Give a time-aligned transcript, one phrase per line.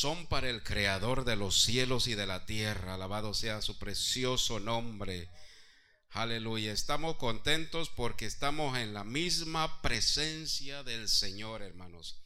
[0.00, 2.94] son para el Creador de los cielos y de la tierra.
[2.94, 5.28] Alabado sea su precioso nombre.
[6.08, 6.72] Aleluya.
[6.72, 12.18] Estamos contentos porque estamos en la misma presencia del Señor, hermanos.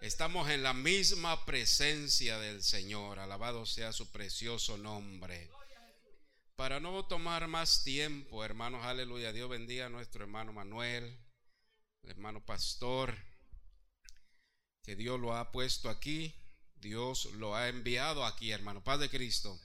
[0.00, 3.18] Estamos en la misma presencia del Señor.
[3.18, 5.50] Alabado sea su precioso nombre.
[6.56, 9.34] Para no tomar más tiempo, hermanos, aleluya.
[9.34, 11.18] Dios bendiga a nuestro hermano Manuel,
[12.04, 13.14] hermano pastor,
[14.84, 16.34] que Dios lo ha puesto aquí.
[16.80, 18.82] Dios lo ha enviado aquí, hermano.
[18.82, 19.58] Paz de Cristo.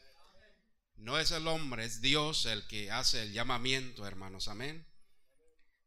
[0.95, 4.48] No es el hombre, es Dios el que hace el llamamiento, hermanos.
[4.48, 4.86] Amén.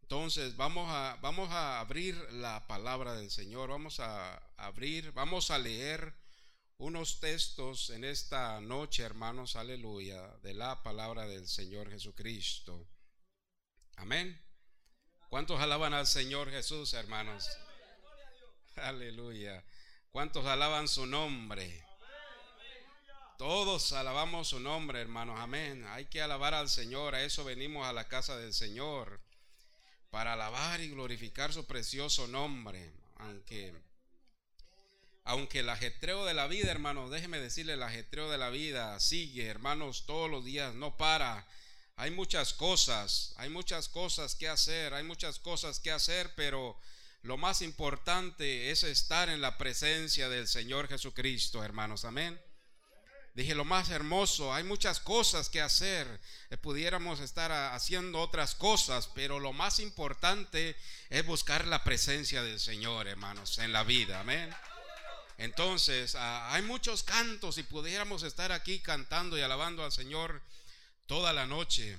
[0.03, 3.71] Entonces vamos a, vamos a abrir la palabra del Señor.
[3.71, 6.15] Vamos a abrir, vamos a leer
[6.79, 12.87] unos textos en esta noche, hermanos, aleluya, de la palabra del Señor Jesucristo.
[13.97, 14.41] Amén.
[15.31, 17.49] ¿Cuántos alaban al Señor Jesús, hermanos?
[18.77, 19.65] Aleluya.
[20.17, 21.85] ¿Cuántos alaban su nombre?
[23.37, 25.39] Todos alabamos su nombre, hermanos.
[25.39, 25.85] Amén.
[25.91, 27.15] Hay que alabar al Señor.
[27.15, 29.21] A eso venimos a la casa del Señor.
[30.09, 32.95] Para alabar y glorificar su precioso nombre.
[33.19, 33.75] Aunque
[35.25, 39.45] aunque el ajetreo de la vida, hermanos, déjeme decirle, el ajetreo de la vida sigue,
[39.45, 41.47] hermanos, todos los días, no para.
[41.97, 46.81] Hay muchas cosas, hay muchas cosas que hacer, hay muchas cosas que hacer, pero
[47.23, 52.41] lo más importante es estar en la presencia del Señor Jesucristo, hermanos, amén.
[53.37, 56.09] Dije, lo más hermoso, hay muchas cosas que hacer,
[56.49, 60.75] eh, pudiéramos estar haciendo otras cosas, pero lo más importante
[61.11, 64.55] es buscar la presencia del Señor, hermanos, en la vida, amén.
[65.37, 70.41] Entonces, ah, hay muchos cantos y pudiéramos estar aquí cantando y alabando al Señor
[71.07, 71.99] toda la noche.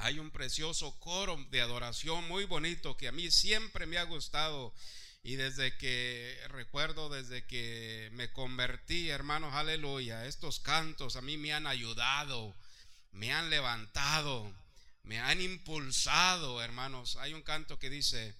[0.00, 4.74] Hay un precioso coro de adoración muy bonito que a mí siempre me ha gustado.
[5.22, 11.52] Y desde que recuerdo, desde que me convertí, hermanos, aleluya, estos cantos a mí me
[11.52, 12.56] han ayudado,
[13.12, 14.50] me han levantado,
[15.02, 17.16] me han impulsado, hermanos.
[17.16, 18.34] Hay un canto que dice,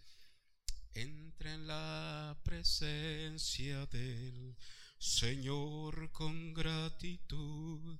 [0.94, 4.56] Entra en la presencia del
[4.98, 7.96] Señor con gratitud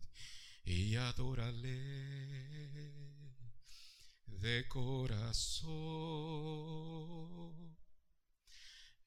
[0.65, 1.70] y adórale
[4.39, 5.71] de corazón.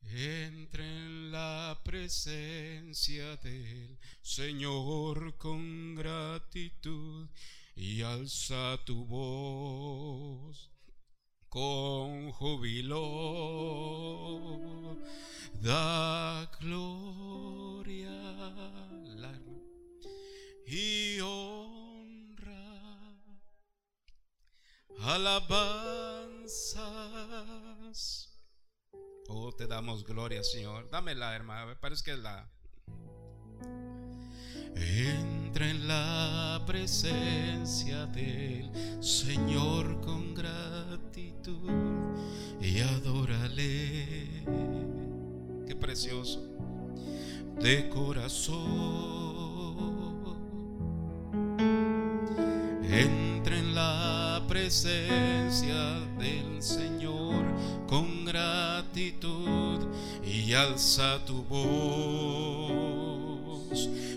[0.02, 7.30] Entra en la presencia del Señor con gratitud
[7.76, 10.70] y alza tu voz
[11.50, 13.00] con júbilo.
[15.62, 18.14] Da gloria
[20.66, 21.83] y honra,
[25.06, 26.84] alabanzas.
[29.28, 30.90] Oh, te damos gloria, Señor.
[30.90, 31.78] Dámela, hermana.
[31.80, 32.50] Parece que la.
[34.75, 38.72] Entra en la presencia del
[39.03, 41.69] Señor con gratitud
[42.59, 44.44] y adórale.
[45.68, 46.42] Qué precioso.
[47.59, 49.33] De corazón.
[52.94, 57.44] Entra en la presencia del Señor
[57.88, 59.88] con gratitud
[60.24, 62.84] y alza tu voz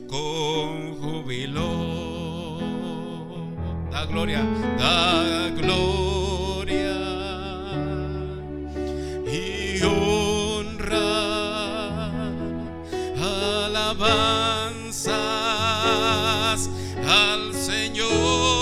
[0.07, 2.59] con júbilo.
[3.91, 4.45] Da gloria,
[4.77, 6.99] da gloria
[9.27, 11.09] y honra,
[13.17, 15.09] alabanzas
[17.09, 18.56] al Señor.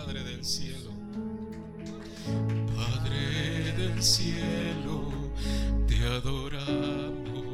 [0.00, 0.92] Padre del cielo.
[2.74, 5.12] Padre del cielo,
[5.86, 7.44] te adoramos.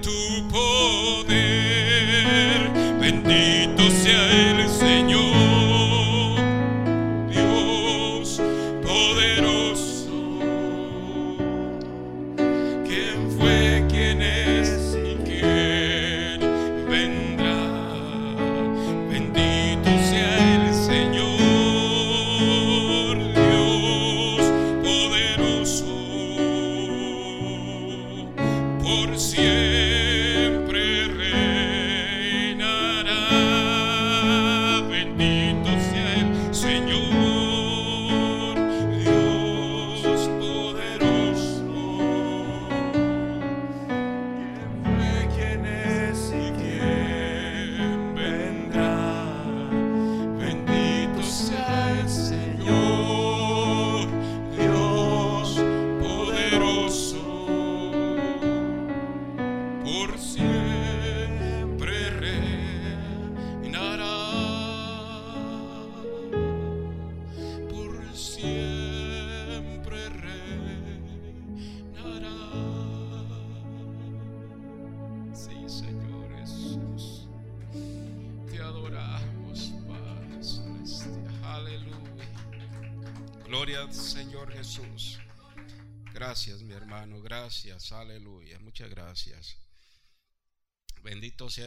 [0.00, 0.21] Gracias,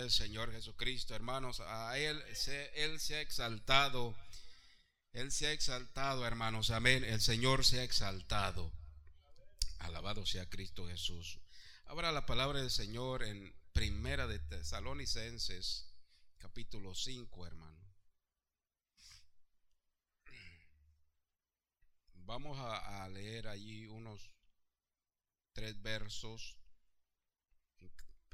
[0.06, 1.62] Bendito sea el Señor Jesucristo, hermanos.
[1.62, 4.16] A Él se, Él se ha exaltado.
[5.14, 6.70] Él se ha exaltado, hermanos.
[6.70, 7.04] Amén.
[7.04, 8.72] El Señor se ha exaltado.
[9.80, 11.40] Alabado sea Cristo Jesús.
[11.86, 15.88] Ahora la palabra del Señor en Primera de Tesalonicenses,
[16.38, 17.80] capítulo 5, hermano.
[22.14, 24.30] Vamos a leer allí unos
[25.54, 26.58] tres versos.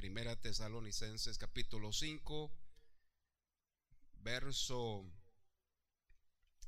[0.02, 2.52] Primera Tesalonicenses capítulo 5,
[4.24, 5.06] verso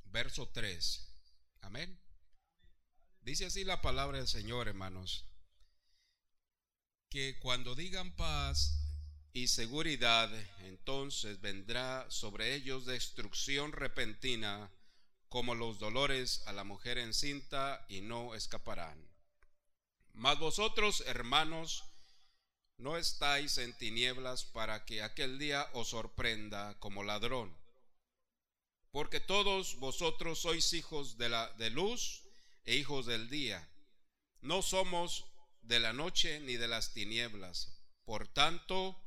[0.06, 1.08] verso 3.
[1.62, 2.00] Amén.
[3.22, 5.25] Dice así la palabra del Señor, hermanos,
[7.10, 8.78] que cuando digan paz
[9.34, 10.32] y seguridad,
[10.66, 14.70] entonces vendrá sobre ellos destrucción repentina
[15.28, 19.10] como los dolores a la mujer encinta y no escaparán.
[20.13, 21.84] Mas vosotros, hermanos,
[22.84, 27.56] no estáis en tinieblas para que aquel día os sorprenda como ladrón.
[28.92, 32.24] Porque todos vosotros sois hijos de la de luz
[32.66, 33.66] e hijos del día.
[34.42, 35.25] No somos
[35.62, 37.72] de la noche ni de las tinieblas.
[38.04, 39.02] Por tanto,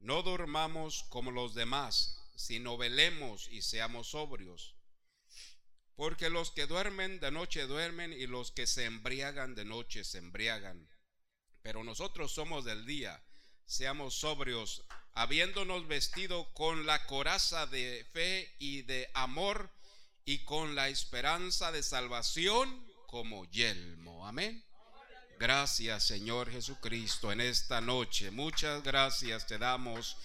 [0.00, 4.74] no dormamos como los demás, sino velemos y seamos sobrios.
[5.96, 10.16] Porque los que duermen de noche duermen y los que se embriagan de noche se
[10.16, 10.91] embriagan.
[11.62, 13.22] Pero nosotros somos del día,
[13.66, 19.70] seamos sobrios, habiéndonos vestido con la coraza de fe y de amor
[20.24, 24.26] y con la esperanza de salvación como yelmo.
[24.26, 24.64] Amén.
[25.38, 28.30] Gracias Señor Jesucristo en esta noche.
[28.30, 30.16] Muchas gracias te damos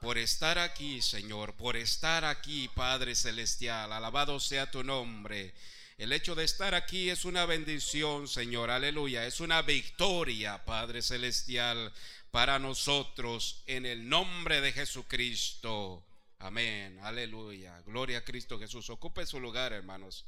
[0.00, 3.92] por estar aquí, Señor, por estar aquí, Padre Celestial.
[3.92, 5.54] Alabado sea tu nombre.
[6.02, 8.70] El hecho de estar aquí es una bendición, Señor.
[8.70, 9.24] Aleluya.
[9.24, 11.92] Es una victoria, Padre Celestial,
[12.32, 16.04] para nosotros en el nombre de Jesucristo.
[16.40, 16.98] Amén.
[17.04, 17.80] Aleluya.
[17.82, 18.90] Gloria a Cristo Jesús.
[18.90, 20.26] Ocupe su lugar, hermanos.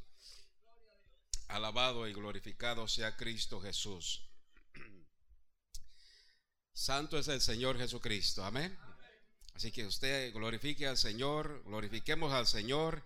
[1.49, 4.23] Alabado y glorificado sea Cristo Jesús.
[6.73, 8.45] Santo es el Señor Jesucristo.
[8.45, 8.78] Amén.
[9.57, 13.02] Así que usted glorifique al Señor, glorifiquemos al Señor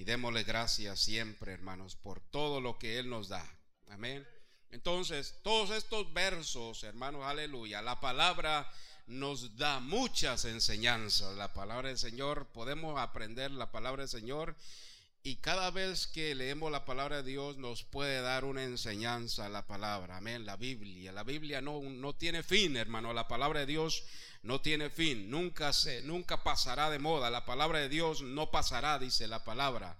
[0.00, 3.46] y démosle gracias siempre, hermanos, por todo lo que Él nos da.
[3.90, 4.26] Amén.
[4.70, 8.66] Entonces, todos estos versos, hermanos, aleluya, la palabra
[9.06, 11.36] nos da muchas enseñanzas.
[11.36, 14.56] La palabra del Señor, podemos aprender la palabra del Señor
[15.22, 19.66] y cada vez que leemos la palabra de Dios nos puede dar una enseñanza la
[19.66, 20.16] palabra.
[20.16, 20.46] Amén.
[20.46, 21.12] La Biblia.
[21.12, 23.12] La Biblia no, no tiene fin, hermano.
[23.12, 24.02] La palabra de Dios
[24.42, 25.30] no tiene fin.
[25.30, 27.28] Nunca se, nunca pasará de moda.
[27.28, 29.98] La palabra de Dios no pasará, dice la palabra.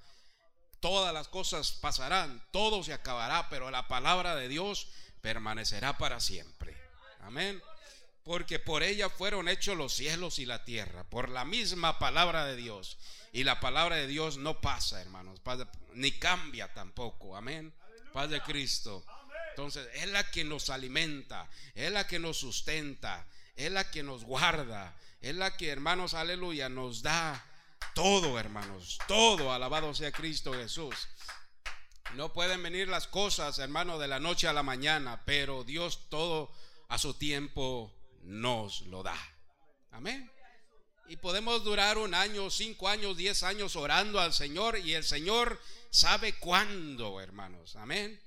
[0.80, 4.88] Todas las cosas pasarán, todo se acabará, pero la palabra de Dios
[5.20, 6.74] permanecerá para siempre.
[7.20, 7.62] Amén.
[8.24, 12.56] Porque por ella fueron hechos los cielos y la tierra, por la misma palabra de
[12.56, 12.96] Dios.
[13.32, 15.40] Y la palabra de Dios no pasa, hermanos,
[15.94, 17.36] ni cambia tampoco.
[17.36, 17.72] Amén.
[18.12, 19.04] Paz de Cristo.
[19.50, 24.24] Entonces, es la que nos alimenta, es la que nos sustenta, es la que nos
[24.24, 27.44] guarda, es la que, hermanos, aleluya, nos da
[27.94, 29.52] todo, hermanos, todo.
[29.52, 31.08] Alabado sea Cristo Jesús.
[32.14, 36.50] No pueden venir las cosas, hermanos, de la noche a la mañana, pero Dios todo
[36.88, 39.16] a su tiempo nos lo da.
[39.92, 40.30] Amén.
[41.10, 45.60] Y podemos durar un año, cinco años, diez años orando al Señor y el Señor
[45.90, 47.74] sabe cuándo, hermanos.
[47.74, 48.20] Amén.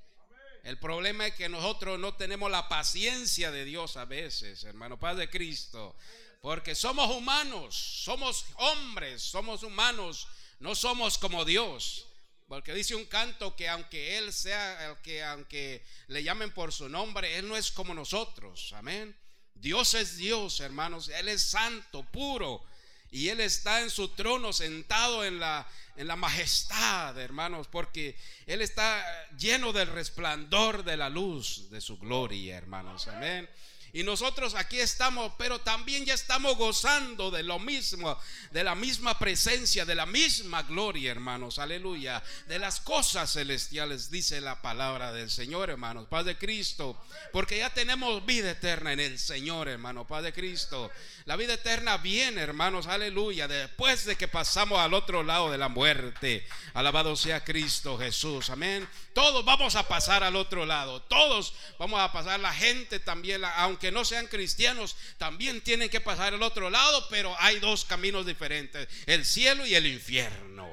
[0.65, 5.29] El problema es que nosotros no tenemos la paciencia de Dios a veces, hermano, Padre
[5.29, 5.95] Cristo.
[6.41, 10.27] Porque somos humanos, somos hombres, somos humanos,
[10.59, 12.05] no somos como Dios.
[12.49, 17.37] Porque dice un canto que aunque Él sea, que aunque le llamen por su nombre,
[17.37, 18.73] Él no es como nosotros.
[18.73, 19.15] Amén.
[19.53, 21.07] Dios es Dios, hermanos.
[21.07, 22.65] Él es santo, puro
[23.13, 28.17] y Él está en su trono sentado en la, en la majestad, hermanos, porque
[28.47, 29.05] Él está
[29.37, 33.07] lleno del resplandor de la luz de su gloria, hermanos.
[33.07, 33.47] Amén.
[33.95, 38.17] Y nosotros aquí estamos, pero también ya estamos gozando de lo mismo,
[38.49, 41.59] de la misma presencia, de la misma gloria, hermanos.
[41.59, 42.23] Aleluya.
[42.47, 46.07] De las cosas celestiales, dice la palabra del Señor, hermanos.
[46.09, 46.99] Padre Cristo.
[47.31, 50.07] Porque ya tenemos vida eterna en el Señor, hermano.
[50.07, 50.89] Padre Cristo.
[51.25, 52.87] La vida eterna viene, hermanos.
[52.87, 53.47] Aleluya.
[53.47, 56.47] Después de que pasamos al otro lado de la muerte.
[56.73, 58.49] Alabado sea Cristo Jesús.
[58.49, 58.89] Amén.
[59.13, 60.99] Todos vamos a pasar al otro lado.
[61.03, 62.39] Todos vamos a pasar.
[62.39, 67.35] La gente también, aunque no sean cristianos, también tienen que pasar al otro lado, pero
[67.39, 68.87] hay dos caminos diferentes.
[69.05, 70.69] El cielo y el infierno.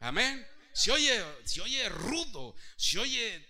[0.00, 0.46] Amén.
[0.72, 3.47] Se oye, se oye rudo, se oye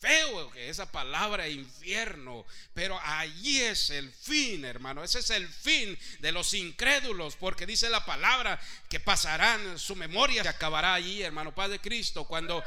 [0.00, 5.02] feo que esa palabra infierno, pero allí es el fin, hermano.
[5.02, 10.42] Ese es el fin de los incrédulos, porque dice la palabra que pasarán, su memoria
[10.42, 12.24] se acabará allí, hermano Padre Cristo.
[12.24, 12.62] Cuando,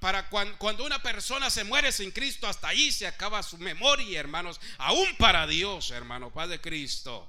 [0.00, 4.60] para, cuando, una persona se muere sin Cristo, hasta ahí se acaba su memoria, hermanos,
[4.78, 7.28] aún para Dios, hermano Padre Cristo.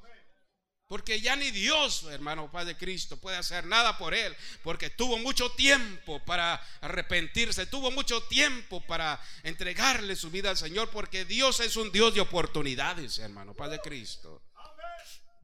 [0.91, 4.36] Porque ya ni Dios, hermano Padre Cristo, puede hacer nada por él.
[4.62, 7.65] Porque tuvo mucho tiempo para arrepentirse.
[7.65, 10.89] Tuvo mucho tiempo para entregarle su vida al Señor.
[10.89, 14.41] Porque Dios es un Dios de oportunidades, hermano Padre Cristo.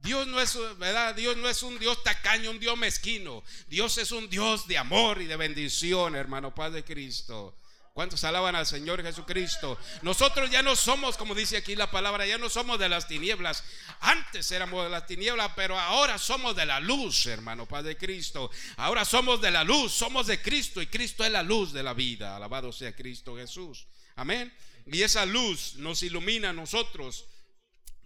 [0.00, 1.14] Dios no es, ¿verdad?
[1.14, 3.42] Dios no es un Dios tacaño, un Dios mezquino.
[3.68, 7.56] Dios es un Dios de amor y de bendición, hermano Padre Cristo.
[7.98, 9.76] ¿Cuántos alaban al Señor Jesucristo?
[10.02, 13.64] Nosotros ya no somos, como dice aquí la palabra, ya no somos de las tinieblas.
[13.98, 18.52] Antes éramos de las tinieblas, pero ahora somos de la luz, hermano Padre Cristo.
[18.76, 21.92] Ahora somos de la luz, somos de Cristo y Cristo es la luz de la
[21.92, 22.36] vida.
[22.36, 23.88] Alabado sea Cristo Jesús.
[24.14, 24.56] Amén.
[24.86, 27.26] Y esa luz nos ilumina a nosotros.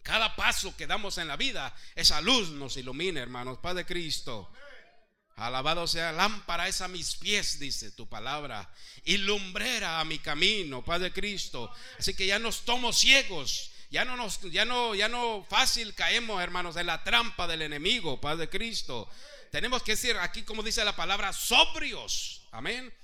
[0.02, 4.50] Cada paso que damos en la vida, esa luz nos ilumina, hermanos, Padre Cristo.
[5.42, 8.72] Alabado sea lámpara es a mis pies, dice tu palabra,
[9.04, 11.68] y lumbrera a mi camino, Padre Cristo.
[11.98, 16.40] Así que ya nos tomo ciegos, ya no nos, ya no, ya no fácil caemos,
[16.40, 19.08] hermanos, en la trampa del enemigo, Padre Cristo.
[19.50, 22.42] Tenemos que decir aquí, como dice la palabra, sobrios.
[22.52, 22.94] Amén.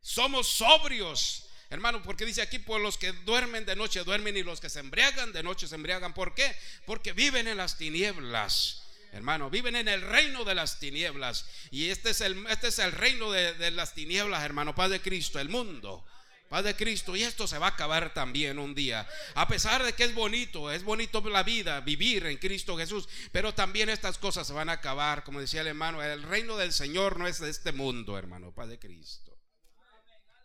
[0.00, 1.44] Somos sobrios.
[1.70, 4.80] Hermano, porque dice aquí, por los que duermen de noche duermen y los que se
[4.80, 6.14] embriagan de noche se embriagan.
[6.14, 6.54] ¿Por qué?
[6.86, 8.87] Porque viven en las tinieblas.
[9.12, 11.46] Hermano, viven en el reino de las tinieblas.
[11.70, 15.48] Y este es el, este es el reino de, las tinieblas, hermano, Padre Cristo, el
[15.48, 16.04] mundo.
[16.48, 17.14] Paz de Cristo.
[17.14, 19.06] Y esto se va a acabar también un día.
[19.34, 23.08] A pesar de que es bonito, es bonito la vida, vivir en Cristo Jesús.
[23.32, 25.24] Pero también estas cosas se van a acabar.
[25.24, 28.54] Como decía el hermano, el reino del Señor no es de este mundo, hermano.
[28.54, 29.28] Paz de Cristo.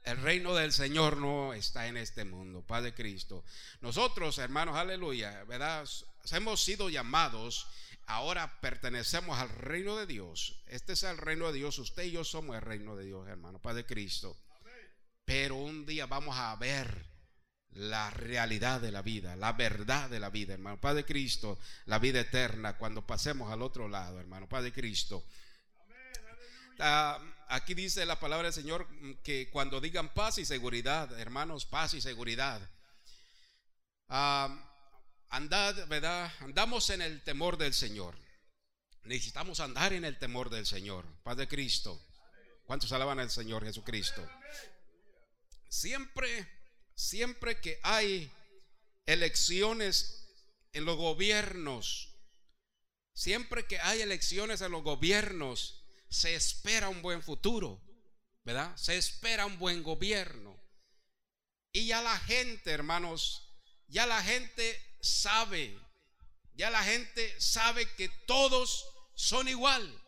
[0.04, 3.46] El reino del Señor no está en este mundo, Paz de Cristo.
[3.80, 5.88] Nosotros, hermanos, aleluya, ¿verdad?
[6.32, 7.68] Hemos sido llamados,
[8.08, 10.62] ahora pertenecemos al reino de Dios.
[10.68, 13.60] Este es el reino de Dios, usted y yo somos el reino de Dios, hermano,
[13.60, 14.38] Paz de Cristo.
[15.26, 17.14] Pero un día vamos a ver
[17.76, 20.80] la realidad de la vida, la verdad de la vida, hermano.
[20.80, 24.48] Padre Cristo, la vida eterna, cuando pasemos al otro lado, hermano.
[24.48, 25.24] Padre Cristo.
[26.80, 28.88] Ah, aquí dice la palabra del Señor
[29.24, 32.62] que cuando digan paz y seguridad, hermanos, paz y seguridad.
[34.10, 34.73] Ah,
[35.34, 36.32] andad, ¿verdad?
[36.42, 38.16] Andamos en el temor del Señor.
[39.04, 41.06] Necesitamos andar en el temor del Señor.
[41.24, 42.00] Padre Cristo.
[42.66, 44.26] ¿Cuántos alaban al Señor Jesucristo?
[45.68, 46.48] Siempre,
[46.96, 48.32] siempre que hay
[49.08, 50.28] elecciones
[50.72, 52.16] en los gobiernos,
[53.14, 57.82] siempre que hay elecciones en los gobiernos, se espera un buen futuro,
[58.44, 58.78] ¿verdad?
[58.78, 60.62] Se espera un buen gobierno.
[61.72, 63.50] Y ya la gente, hermanos,
[63.88, 65.78] ya la gente sabe,
[66.56, 70.02] ya la gente sabe que todos son igual.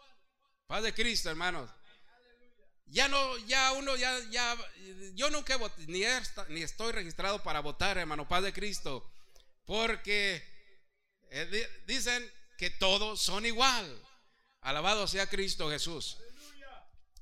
[0.67, 1.69] Paz de Cristo, hermanos.
[2.87, 4.55] Ya no, ya uno, ya, ya,
[5.15, 6.03] yo nunca ni,
[6.49, 9.11] ni estoy registrado para votar, hermano, Paz de Cristo,
[9.65, 10.43] porque
[11.31, 14.01] eh, dicen que todos son igual.
[14.61, 16.17] Alabado sea Cristo Jesús.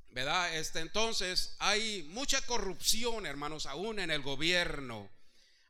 [0.10, 0.56] ¿Verdad?
[0.56, 5.10] Este, entonces hay mucha corrupción, hermanos, aún en el gobierno.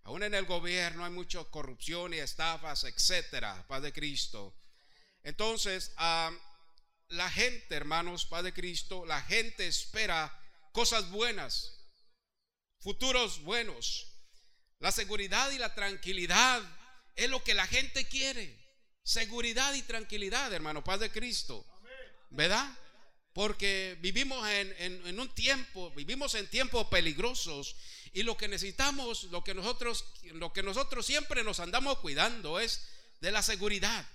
[0.03, 3.65] Aún en el gobierno hay mucha corrupción y estafas, etcétera.
[3.67, 4.53] Paz de Cristo.
[5.23, 6.31] Entonces, ah,
[7.09, 10.37] la gente, hermanos, Padre Cristo, la gente espera
[10.73, 11.79] cosas buenas,
[12.79, 14.07] futuros buenos.
[14.79, 16.61] La seguridad y la tranquilidad
[17.15, 18.59] es lo que la gente quiere.
[19.03, 21.65] Seguridad y tranquilidad, hermano, Padre Cristo.
[22.29, 22.69] ¿Verdad?
[23.33, 27.75] Porque vivimos en, un tiempo, vivimos en tiempos peligrosos
[28.13, 32.87] y lo que necesitamos, lo que nosotros, lo que nosotros siempre nos andamos cuidando es
[33.21, 34.07] de la seguridad,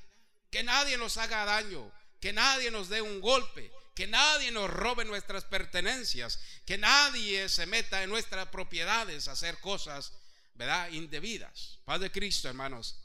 [0.51, 5.05] que nadie nos haga daño, que nadie nos dé un golpe, que nadie nos robe
[5.05, 10.13] nuestras pertenencias, que nadie se meta en nuestras propiedades a hacer cosas,
[10.55, 10.91] ¿verdad?
[10.93, 11.81] Indebidas.
[11.85, 13.01] Paz de Cristo, hermanos.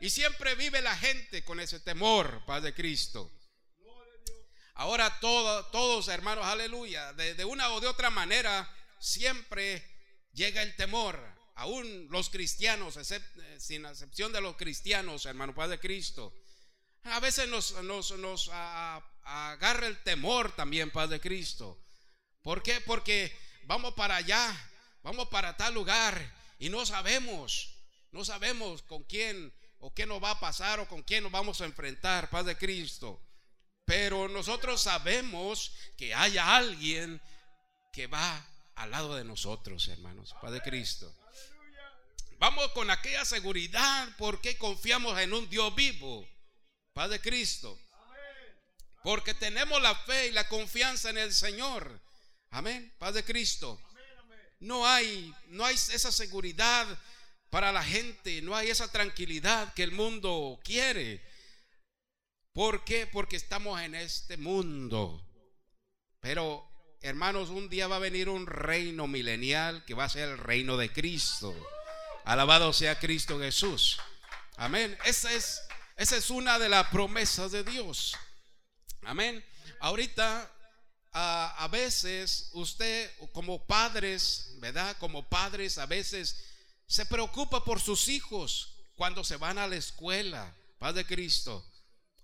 [0.00, 3.32] Y siempre vive la gente con ese temor, paz de Cristo.
[4.78, 9.84] Ahora todos, hermanos, aleluya, de, una o de otra manera, siempre
[10.32, 11.22] llega el temor.
[11.54, 12.98] Aún los cristianos,
[13.58, 16.32] sin excepción de los cristianos, hermano, paz de Cristo
[17.04, 18.50] a veces nos, nos,
[19.22, 21.78] agarra el temor también, Paz de Cristo.
[22.42, 22.80] ¿Por qué?
[22.80, 24.70] Porque vamos para allá,
[25.02, 27.74] vamos para tal lugar y no sabemos,
[28.10, 31.60] no sabemos con quién o qué nos va a pasar o con quién nos vamos
[31.60, 33.22] a enfrentar, Paz de Cristo.
[33.88, 37.22] Pero nosotros sabemos que hay alguien
[37.90, 41.10] que va al lado de nosotros, hermanos, Paz de Cristo.
[42.38, 46.28] Vamos con aquella seguridad porque confiamos en un Dios vivo
[46.92, 47.80] Paz de Cristo.
[49.02, 51.98] Porque tenemos la fe y la confianza en el Señor.
[52.50, 52.92] Amén.
[52.98, 53.80] Paz de Cristo.
[54.60, 56.86] No hay, no hay esa seguridad
[57.48, 61.26] para la gente, no hay esa tranquilidad que el mundo quiere.
[62.52, 63.06] ¿Por qué?
[63.06, 65.24] Porque estamos en este mundo.
[66.20, 66.68] Pero,
[67.02, 70.76] hermanos, un día va a venir un reino milenial que va a ser el reino
[70.76, 71.54] de Cristo.
[72.24, 73.98] Alabado sea Cristo Jesús.
[74.56, 74.98] Amén.
[75.04, 75.62] Esa es
[75.98, 78.16] esa es una de las promesas de Dios.
[79.02, 79.44] Amén.
[79.80, 80.48] Ahorita
[81.12, 84.96] a, veces usted como padres, ¿verdad?
[84.98, 86.44] Como padres a veces
[86.86, 91.66] se preocupa por sus hijos cuando se van a la escuela, Padre Cristo,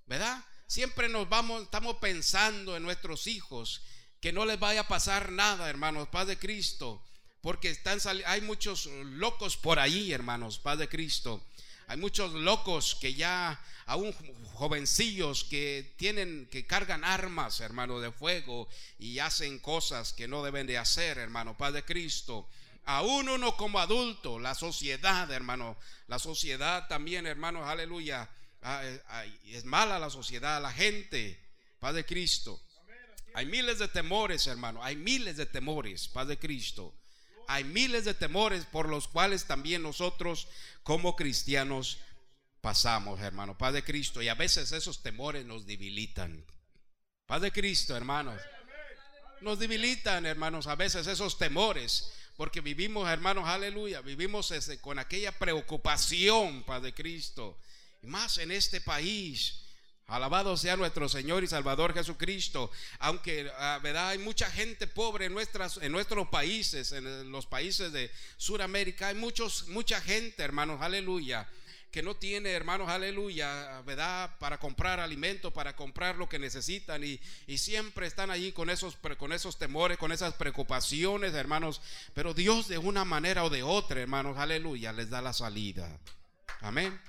[0.06, 0.44] ¿verdad?
[0.66, 3.82] Siempre nos vamos, estamos pensando en nuestros hijos,
[4.20, 7.02] que no les vaya a pasar nada, hermanos, Padre Cristo,
[7.42, 11.42] porque están hay muchos locos por ahí, hermanos, Padre Cristo.
[11.86, 14.14] Hay muchos locos que ya, aún
[14.54, 20.66] jovencillos que tienen, que cargan armas, hermano, de fuego y hacen cosas que no deben
[20.66, 22.48] de hacer, hermano, Padre Cristo.
[22.86, 28.30] Aún uno como adulto, la sociedad, hermano, la sociedad también, hermanos, aleluya.
[28.64, 31.38] Ah, eh, es mala la sociedad, la gente,
[31.79, 32.61] Padre Cristo.
[33.35, 36.92] Hay miles de temores, hermano, hay miles de temores, Padre Cristo
[37.46, 40.48] hay miles de temores por los cuales también nosotros
[40.83, 41.98] como cristianos
[42.61, 43.57] pasamos, hermano.
[43.59, 46.44] Padre Cristo, y a veces esos temores nos debilitan.
[47.27, 48.40] Padre Cristo, hermanos.
[49.40, 52.12] Nos debilitan, hermanos, a veces esos temores.
[52.37, 57.61] porque vivimos, hermanos, aleluya, vivimos ese, con aquella preocupación, Padre Cristo,
[58.06, 59.60] más en este país.
[60.06, 62.70] Alabado sea nuestro Señor y Salvador Jesucristo.
[62.98, 64.10] Aunque, ah, ¿verdad?
[64.10, 69.08] Hay mucha gente pobre en, nuestras, en nuestros países, en los países de Sudamérica.
[69.08, 71.48] Hay muchos, mucha gente, hermanos, aleluya
[71.94, 74.36] que no tiene, hermanos, aleluya, ¿verdad?
[74.40, 77.20] Para comprar alimento, para comprar lo que necesitan y,
[77.56, 81.80] siempre están allí con esos, con esos temores, con esas preocupaciones, hermanos.
[82.12, 85.88] Pero Dios de una manera o de otra, hermanos, aleluya, les da la salida.
[86.62, 87.00] Amén.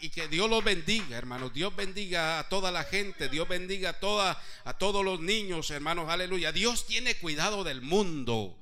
[0.00, 1.52] Y, que Dios los bendiga, hermanos.
[1.52, 3.28] Dios bendiga a toda la gente.
[3.28, 6.08] Dios bendiga a, toda, a todos los niños, hermanos.
[6.08, 6.52] Aleluya.
[6.52, 8.56] Dios tiene cuidado del mundo.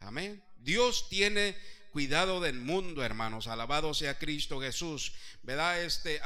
[0.00, 0.42] Amén.
[0.58, 1.56] Dios tiene
[1.92, 3.46] cuidado del mundo, hermanos.
[3.46, 5.12] Alabado sea Cristo Jesús.
[5.42, 5.82] ¿Verdad?
[5.82, 6.20] Este,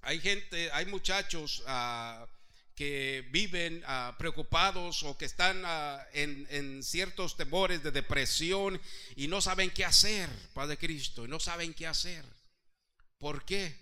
[0.00, 2.26] hay gente, hay muchachos ah,
[2.74, 8.80] que viven ah, preocupados o que están ah, en, en, ciertos temores de depresión
[9.14, 12.37] y no saben qué hacer, Padre Cristo, y no saben qué hacer.
[13.18, 13.76] ¿Por qué?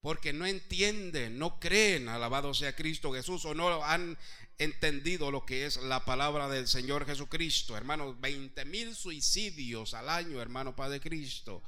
[0.00, 4.16] Porque no entienden, no creen, alabado sea Cristo Jesús, o no han
[4.58, 7.76] entendido lo que es la palabra del Señor Jesucristo.
[7.76, 11.62] Hermanos, 20 mil suicidios al año, hermano Padre Cristo.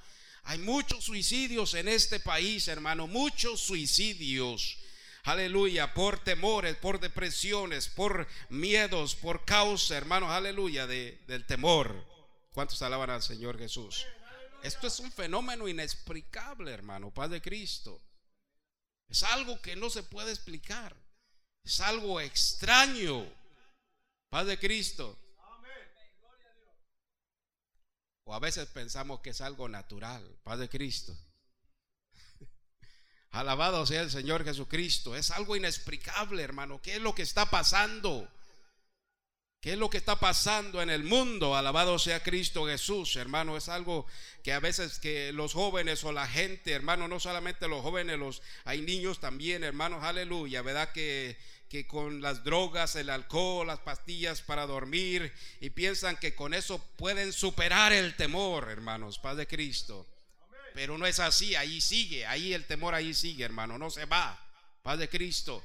[0.45, 4.79] Hay muchos suicidios en este país, hermano, muchos suicidios.
[5.25, 12.07] Aleluya, por temores, por depresiones, por miedos, por causa, hermanos, aleluya, de, del temor.
[12.53, 14.07] ¿Cuántos alaban al Señor Jesús?
[14.67, 18.03] Esto es un fenómeno inexplicable, hermano, Padre Cristo.
[19.09, 20.97] Es algo que no se puede explicar.
[21.63, 23.33] Es algo extraño.
[24.29, 25.17] Paz de Cristo.
[28.25, 30.37] O a veces pensamos que es algo natural.
[30.43, 31.17] Paz de Cristo.
[33.31, 35.15] Alabado sea el Señor Jesucristo.
[35.15, 36.83] Es algo inexplicable, hermano.
[36.83, 38.29] ¿Qué es lo que está pasando?
[39.67, 41.57] ¿Qué es lo que está pasando en el mundo?
[41.57, 43.57] Alabado sea Cristo Jesús, hermano.
[43.57, 44.07] Es algo
[44.45, 48.43] que a veces que los jóvenes o la gente, hermano, no solamente los jóvenes, los
[48.65, 50.93] hay niños también, hermanos, aleluya, ¿verdad?
[50.93, 51.37] Que
[51.69, 56.79] que con las drogas, el alcohol, las pastillas para dormir y piensan que con eso
[56.97, 60.07] pueden superar el temor, hermanos, paz de Cristo.
[60.75, 64.41] Pero no es así, ahí sigue, ahí el temor ahí sigue, hermano, no se va,
[64.85, 65.65] paz de Cristo.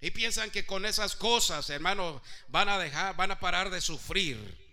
[0.00, 4.66] Y piensan que con esas cosas, hermanos, van a dejar, van a parar de sufrir.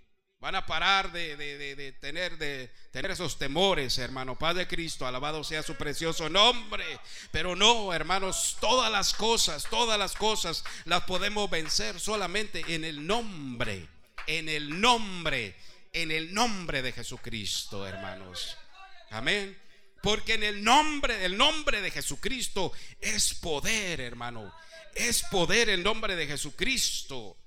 [0.43, 4.37] Van a parar de, tener, de tener esos temores, hermano.
[4.37, 6.83] Padre Cristo, alabado sea su precioso nombre.
[7.31, 13.07] Pero no, hermanos, todas las cosas, todas las cosas las podemos vencer solamente en el
[13.07, 13.87] nombre,
[14.27, 15.55] en el nombre,
[15.93, 18.57] en el nombre de Jesucristo, hermanos.
[19.11, 19.57] Amén.
[20.01, 24.53] Porque en el nombre, el nombre de Jesucristo es poder, hermano.
[24.95, 27.37] Es poder el nombre de Jesucristo.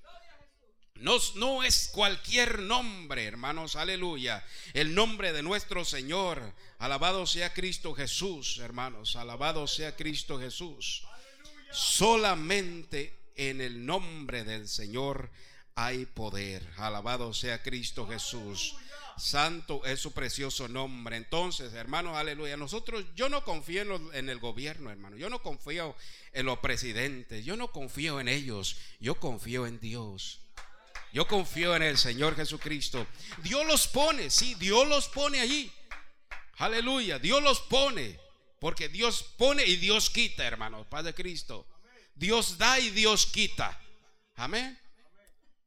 [1.01, 4.45] No, es cualquier nombre, hermanos, aleluya.
[4.73, 6.55] El nombre de nuestro Señor.
[6.79, 9.17] Alabado sea Cristo Jesús, hermanos.
[9.17, 11.05] Alabado sea Cristo Jesús.
[11.71, 15.31] Solamente en el nombre del Señor
[15.75, 16.67] hay poder.
[16.79, 18.75] Alabado sea Cristo Jesús.
[19.19, 21.17] Santo es su precioso nombre.
[21.17, 22.57] Entonces, hermanos, aleluya.
[22.57, 25.17] Nosotros, yo no confío en, en, el gobierno, hermano.
[25.17, 25.97] Yo no confío
[26.33, 27.45] en los presidentes.
[27.45, 28.77] Yo no confío en ellos.
[29.01, 30.41] Yo confío en Dios.
[31.13, 33.07] Yo confío en el Señor Jesucristo.
[33.43, 35.73] Dios los pone, sí, Dios los pone allí.
[36.59, 38.19] Aleluya, Dios los pone.
[38.61, 41.67] Porque Dios pone y Dios quita, hermano, Padre Cristo.
[42.15, 43.81] Dios da y Dios quita.
[44.35, 44.79] Amén.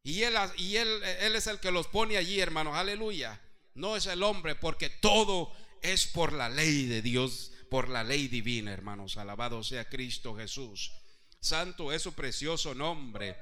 [0.10, 1.04] Y él,
[1.36, 2.76] es el que los pone allí, hermanos.
[2.76, 3.40] Aleluya.
[3.76, 8.28] No es el hombre, porque todo es por la ley de Dios, por la ley
[8.28, 9.18] divina, hermanos.
[9.18, 10.92] Alabado sea Cristo Jesús.
[11.40, 13.38] Santo es su precioso nombre.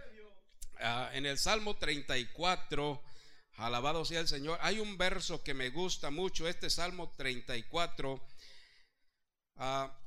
[0.80, 3.02] Ah, en el Salmo 34,
[3.56, 8.24] alabado sea el Señor, hay un verso que me gusta mucho, este Salmo 34,
[9.56, 9.98] ah,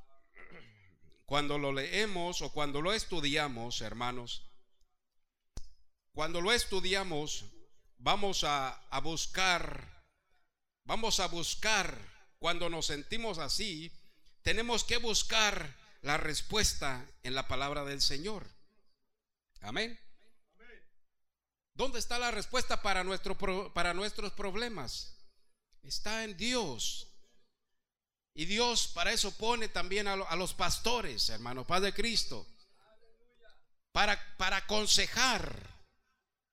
[1.27, 4.50] cuando lo leemos o cuando lo estudiamos, hermanos,
[6.21, 7.47] cuando lo estudiamos,
[7.97, 10.05] vamos a, buscar,
[10.85, 11.99] vamos a buscar,
[12.39, 13.91] cuando nos sentimos así,
[14.43, 18.47] tenemos que buscar la respuesta en la palabra del Señor.
[19.63, 19.99] Amén.
[21.73, 25.17] ¿Dónde está la respuesta para, nuestro, para nuestros problemas?
[25.83, 27.09] Está en Dios.
[28.35, 32.47] Y Dios para eso pone también a, los pastores, hermano, Padre Cristo,
[33.93, 35.80] para, para aconsejar,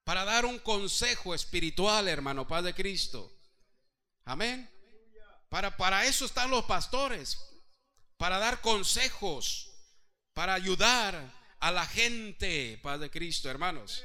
[0.07, 3.29] para dar un consejo espiritual, hermano, Padre Cristo.
[4.23, 4.71] Amén.
[5.49, 7.37] Para, para eso están los pastores,
[8.15, 9.69] para dar consejos,
[10.33, 14.01] para ayudar a la gente, Padre Cristo, hermanos.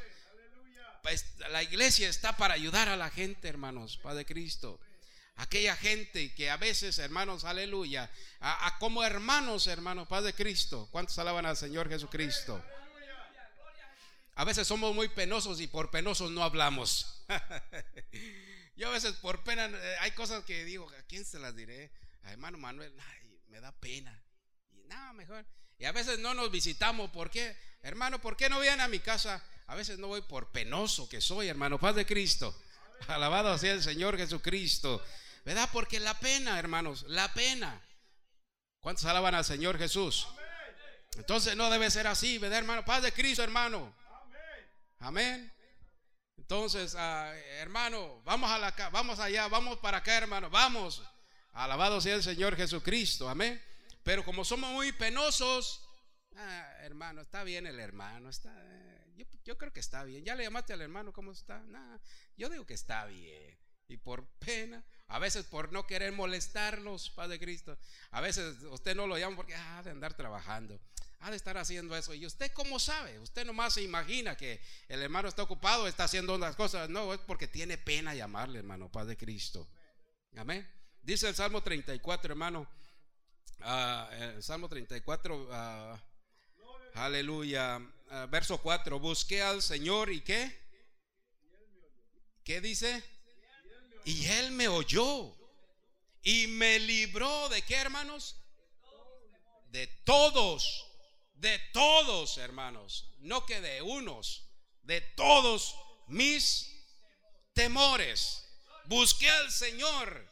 [1.05, 4.81] pues, la iglesia está para ayudar a la gente, hermanos, Padre Cristo.
[5.37, 8.11] Aquella gente que a veces, hermanos, aleluya,
[8.41, 10.89] a, como hermanos, hermanos, Padre Cristo.
[10.91, 12.61] ¿Cuántos alaban al Señor Jesucristo?
[14.35, 17.25] A veces somos muy penosos y por penosos no hablamos.
[18.77, 21.93] Yo a veces por pena, eh, hay cosas que digo, ¿a quién se las diré?
[22.23, 22.95] A hermano Manuel,
[23.49, 24.23] me da pena.
[24.73, 25.45] Y nada, mejor.
[25.79, 27.11] Y a veces no nos visitamos.
[27.11, 27.57] ¿Por qué?
[27.83, 29.43] Hermano, ¿por qué no vienen a mi casa?
[29.67, 31.79] A veces no voy por penoso que soy, hermano.
[31.79, 32.59] Paz de Cristo.
[33.09, 35.05] Alabado sea el Señor Jesucristo.
[35.45, 35.69] ¿Verdad?
[35.73, 37.83] Porque la pena, hermanos, la pena.
[38.81, 40.27] ¿Cuántos alaban al Señor Jesús?
[41.17, 42.85] Entonces no debe ser así, ¿verdad, hermano?
[42.85, 43.95] Paz de Cristo, hermano.
[45.03, 45.53] Amén.
[46.37, 51.03] Entonces, ah, hermano, vamos a la vamos allá, vamos para acá, hermano, vamos.
[51.53, 53.61] Alabado sea el Señor Jesucristo, amén.
[54.05, 55.85] Pero como somos muy penosos,
[56.37, 60.25] ah, hermano, está bien el hermano, está, eh, yo, creo que está bien.
[60.25, 61.59] Ya le llamaste al hermano, ¿cómo está?
[61.65, 61.99] Nah,
[62.37, 63.59] yo digo que está bien.
[63.89, 67.77] Y por pena, a veces por no querer molestarlos, Padre Cristo,
[68.13, 70.81] a veces usted no lo llama porque ah, de andar trabajando
[71.23, 72.13] ha de estar haciendo eso.
[72.15, 73.19] ¿Y usted cómo sabe?
[73.21, 76.91] Usted nomás se imagina que el hermano está ocupado, está haciendo unas cosas.
[76.91, 79.69] No, es porque tiene pena llamarle, hermano, Padre Cristo.
[80.37, 80.69] Amén.
[81.01, 82.69] Dice el Salmo 34, hermano.
[83.61, 86.03] Ah, Salmo 34, ah,
[86.95, 87.81] aleluya.
[88.11, 88.99] Ah, verso 4.
[88.99, 90.61] Busqué al Señor y qué?
[92.43, 93.01] ¿Qué dice?
[94.05, 95.37] Y él me oyó.
[96.25, 98.37] Y me libró de qué, hermanos?
[99.71, 100.92] De todos
[101.43, 104.45] de todos, hermanos, no que de unos,
[104.85, 105.75] de todos
[106.07, 106.71] mis
[107.53, 108.45] temores.
[108.85, 110.31] Busqué al Señor.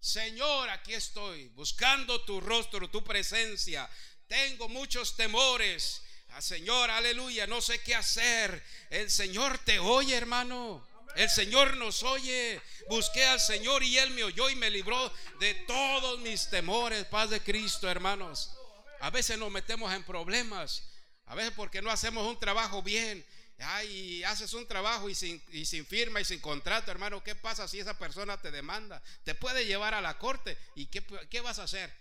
[0.00, 3.86] Señor, aquí estoy, buscando tu rostro, tu presencia.
[4.28, 6.00] Tengo muchos temores.
[6.30, 8.64] Ah, Señor, aleluya, no sé qué hacer.
[8.88, 10.88] El Señor te oye, hermano.
[11.16, 12.62] El Señor nos oye.
[12.88, 17.04] Busqué al Señor y Él me oyó y me libró de todos mis temores.
[17.04, 18.55] Paz de Cristo, hermanos.
[19.00, 20.82] A veces nos metemos en problemas.
[21.26, 23.24] A veces porque no hacemos un trabajo bien.
[23.58, 27.22] Ay, haces un trabajo y sin, sin, firma y sin contrato, hermano.
[27.24, 29.02] ¿Qué pasa si esa persona te demanda?
[29.24, 30.58] Te puede llevar a la corte.
[30.74, 31.92] ¿Y qué, qué vas a hacer?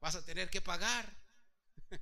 [0.00, 1.08] Vas a tener que pagar.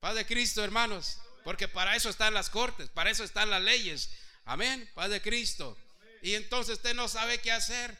[0.00, 1.18] Padre Cristo, hermanos.
[1.44, 4.10] Porque para eso están las cortes, para eso están las leyes.
[4.44, 5.76] Amén, Padre Cristo.
[6.22, 7.96] Y entonces usted no sabe qué hacer.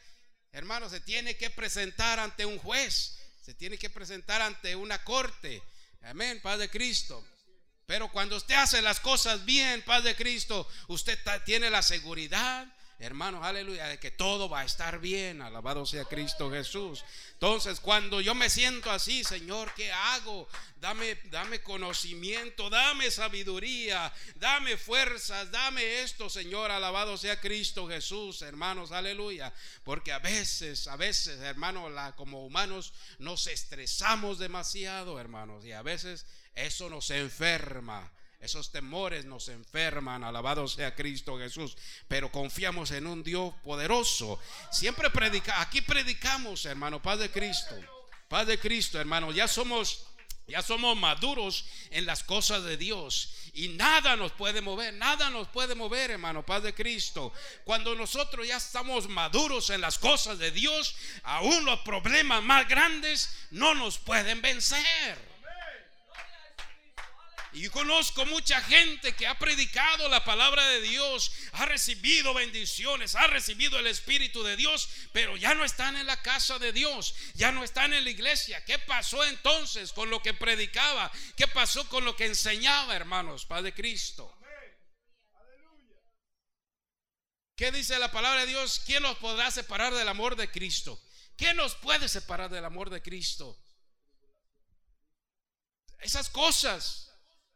[0.51, 5.61] Hermano, se tiene que presentar ante un juez se tiene que presentar ante una corte.
[6.03, 7.25] Amén, Paz de Cristo.
[7.85, 12.67] Pero cuando usted hace las cosas bien, Paz de Cristo, usted tiene la seguridad
[13.01, 15.41] hermanos, aleluya, de que todo va a estar bien.
[15.41, 17.03] Alabado sea Cristo Jesús.
[17.33, 20.47] Entonces, cuando yo me siento así, Señor, ¿qué hago?
[20.79, 26.69] Dame, dame conocimiento, dame sabiduría, dame fuerzas, dame esto, Señor.
[26.69, 29.51] Alabado sea Cristo Jesús, hermanos, aleluya.
[29.83, 36.27] Porque a veces, a veces, hermanos, como humanos nos estresamos demasiado, hermanos, y a veces
[36.53, 38.11] eso nos enferma.
[38.41, 41.77] Esos temores nos enferman, alabado sea Cristo Jesús,
[42.07, 44.39] pero confiamos en un Dios poderoso.
[44.71, 47.75] Siempre predica, aquí predicamos, hermano, paz de Cristo.
[48.27, 50.07] Paz de Cristo, hermano, ya somos
[50.47, 55.47] ya somos maduros en las cosas de Dios y nada nos puede mover, nada nos
[55.47, 57.31] puede mover, hermano, paz de Cristo.
[57.63, 63.29] Cuando nosotros ya estamos maduros en las cosas de Dios, aún los problemas más grandes
[63.51, 65.30] no nos pueden vencer.
[67.53, 73.27] Y conozco mucha gente que ha predicado la palabra de Dios, ha recibido bendiciones, ha
[73.27, 77.51] recibido el Espíritu de Dios, pero ya no están en la casa de Dios, ya
[77.51, 78.63] no están en la iglesia.
[78.63, 81.11] ¿Qué pasó entonces con lo que predicaba?
[81.35, 84.33] ¿Qué pasó con lo que enseñaba, hermanos, Padre Cristo?
[87.57, 88.81] ¿Qué dice la palabra de Dios?
[88.85, 90.99] ¿Quién nos podrá separar del amor de Cristo?
[91.35, 93.61] ¿Quién nos puede separar del amor de Cristo?
[95.99, 97.10] Esas cosas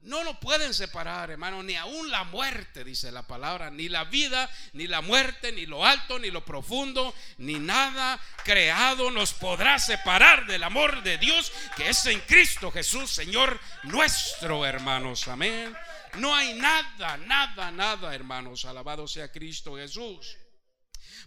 [0.06, 4.50] no lo pueden separar, hermano, ni aún la muerte, dice la palabra, ni la vida,
[4.74, 10.46] ni la muerte, ni lo alto, ni lo profundo, ni nada creado nos podrá separar
[10.46, 15.28] del amor de Dios que es en Cristo Jesús, Señor nuestro, hermanos.
[15.28, 15.76] Amén.
[16.18, 18.66] No hay nada, nada, nada, hermanos.
[18.66, 20.38] Alabado sea Cristo Jesús.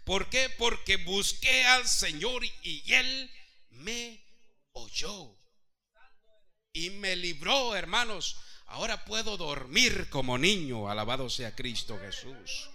[0.05, 0.51] ¿Por qué?
[0.57, 3.31] Porque busqué al Señor y Él
[3.71, 4.25] me
[4.73, 5.37] oyó.
[6.73, 8.37] Y me libró, hermanos
[8.69, 12.71] Ahora puedo dormir como niño, alabado sea Cristo Jesús.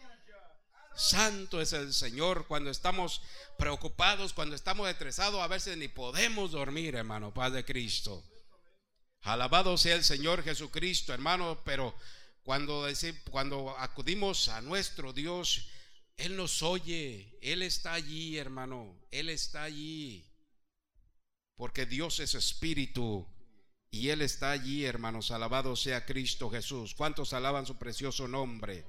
[0.95, 3.21] Santo es el Señor cuando estamos
[3.57, 8.23] preocupados, cuando estamos estresados, a veces ni podemos dormir, hermano, Padre Cristo.
[9.21, 11.95] Alabado sea el Señor Jesucristo, hermano, pero
[12.43, 12.85] Cuando,
[13.31, 15.69] cuando acudimos a nuestro Dios,
[16.17, 20.29] Él nos oye, Él está allí, hermano, Él está allí.
[21.55, 23.25] Porque Dios es espíritu
[23.93, 25.29] y Él está allí, hermanos.
[25.29, 26.95] Alabado sea Cristo Jesús.
[26.95, 28.83] ¿Cuántos alaban su precioso nombre?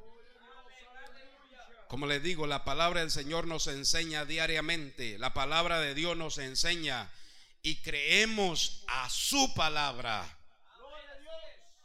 [1.89, 5.19] Como les digo, la palabra del Señor nos enseña diariamente.
[5.19, 7.13] La palabra de Dios nos enseña
[7.61, 10.27] y creemos a su palabra.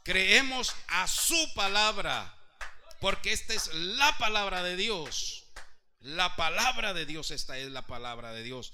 [0.02, 2.34] Creemos a su palabra.
[3.02, 5.44] Porque esta es la palabra de Dios.
[6.00, 8.72] La palabra de Dios, esta es la palabra de Dios.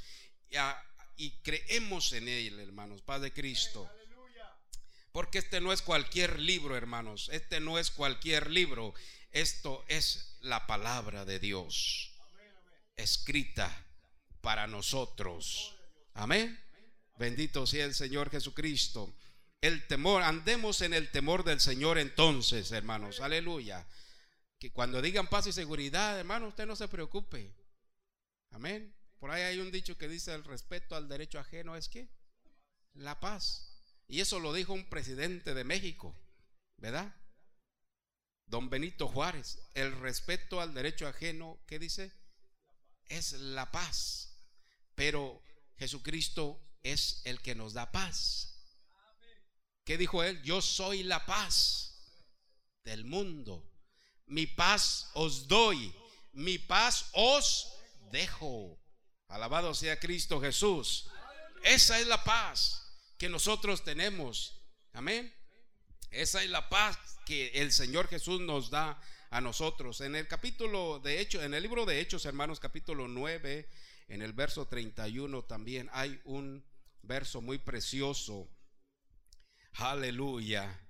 [1.16, 3.90] Y, creemos en él, hermanos, Paz de Cristo.
[5.16, 7.30] Porque este no es cualquier libro, hermanos.
[7.32, 8.92] Este no es cualquier libro.
[9.32, 12.12] Esto es la palabra de Dios.
[12.96, 13.86] Escrita
[14.42, 15.74] para nosotros.
[16.12, 16.62] Amén.
[17.16, 19.10] Bendito sea el Señor Jesucristo
[19.62, 23.88] el temor, andemos en el temor del Señor entonces, hermanos, aleluya.
[24.58, 27.56] Que cuando digan paz y seguridad, hermano, usted no se preocupe.
[28.50, 28.94] Amén.
[29.18, 32.10] Por ahí hay un dicho que dice el respeto al derecho ajeno es que
[32.92, 33.75] la paz.
[34.08, 36.14] Y eso lo dijo un presidente de México,
[36.76, 37.14] ¿verdad?
[38.46, 42.12] Don Benito Juárez, el respeto al derecho ajeno, ¿qué dice?
[43.06, 44.38] Es la paz.
[44.94, 45.42] Pero
[45.76, 48.52] Jesucristo es el que nos da paz.
[49.84, 50.40] ¿Qué dijo él?
[50.42, 51.94] Yo soy la paz
[52.84, 53.68] del mundo.
[54.26, 55.92] Mi paz os doy.
[56.32, 57.72] Mi paz os
[58.12, 58.78] dejo.
[59.28, 61.08] Alabado sea Cristo Jesús.
[61.64, 62.85] Esa es la paz
[63.18, 64.60] que nosotros tenemos.
[64.92, 65.32] Amén.
[66.10, 69.00] Esa es la paz que el Señor Jesús nos da
[69.30, 70.00] a nosotros.
[70.00, 73.68] En el capítulo de Hechos, en el libro de Hechos, hermanos, capítulo 9,
[74.08, 76.64] en el verso 31 también hay un
[77.02, 78.48] verso muy precioso
[79.78, 80.80] Aleluya.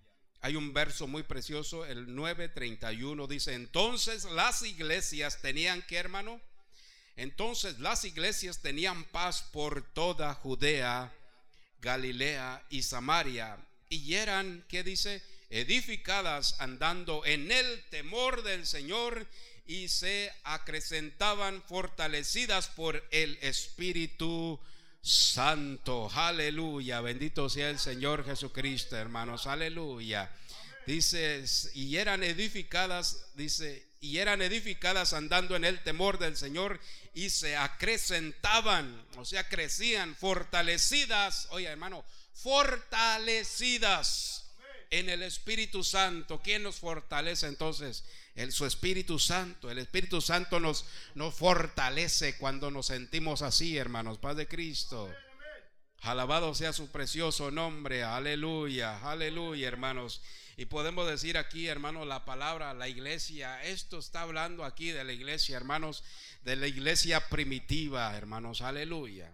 [0.43, 6.41] Hay un verso muy precioso, el 9:31 dice, entonces las iglesias tenían que, hermano,
[7.17, 11.13] entonces las iglesias tenían paz por toda Judea,
[11.81, 13.59] Galilea y Samaria,
[13.89, 15.23] y eran, ¿qué dice?
[15.51, 19.27] Edificadas andando en el temor del Señor
[19.67, 24.61] y se acrecentaban fortalecidas por el Espíritu
[25.01, 30.33] Santo, aleluya, bendito sea el Señor Jesucristo, hermanos, aleluya.
[30.85, 36.81] Dice, y eran edificadas, dice, y eran edificadas andando en el temor del Señor
[37.15, 44.45] y se acrecentaban, o sea, crecían, fortalecidas, oye hermano, fortalecidas
[44.91, 46.41] en el Espíritu Santo.
[46.43, 48.05] ¿Quién nos fortalece entonces?
[48.37, 49.71] el, su Espíritu Santo.
[49.71, 54.19] El Espíritu Santo nos, nos fortalece cuando nos sentimos así, hermanos.
[54.19, 55.13] Paz de Cristo.
[56.03, 58.03] Alabado sea su precioso nombre.
[58.03, 60.23] Aleluya, aleluya, hermanos.
[60.57, 63.63] Y podemos decir aquí, hermanos, la palabra, la iglesia.
[63.65, 66.05] Esto está hablando aquí de la iglesia, hermanos,
[66.45, 68.63] de la iglesia primitiva, hermanos.
[68.63, 69.33] Aleluya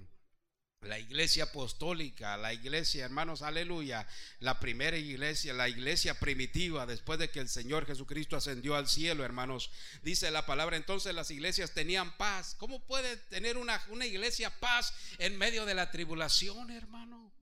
[0.83, 4.07] la iglesia apostólica, la iglesia, hermanos, aleluya,
[4.41, 9.25] la primera iglesia, la iglesia primitiva, después de que el Señor Jesucristo ascendió al cielo,
[9.25, 9.71] hermanos,
[10.03, 12.57] dice la palabra, entonces las iglesias tenían paz.
[12.59, 17.33] ¿Cómo puede tener una, una iglesia paz en medio de la tribulación, hermano?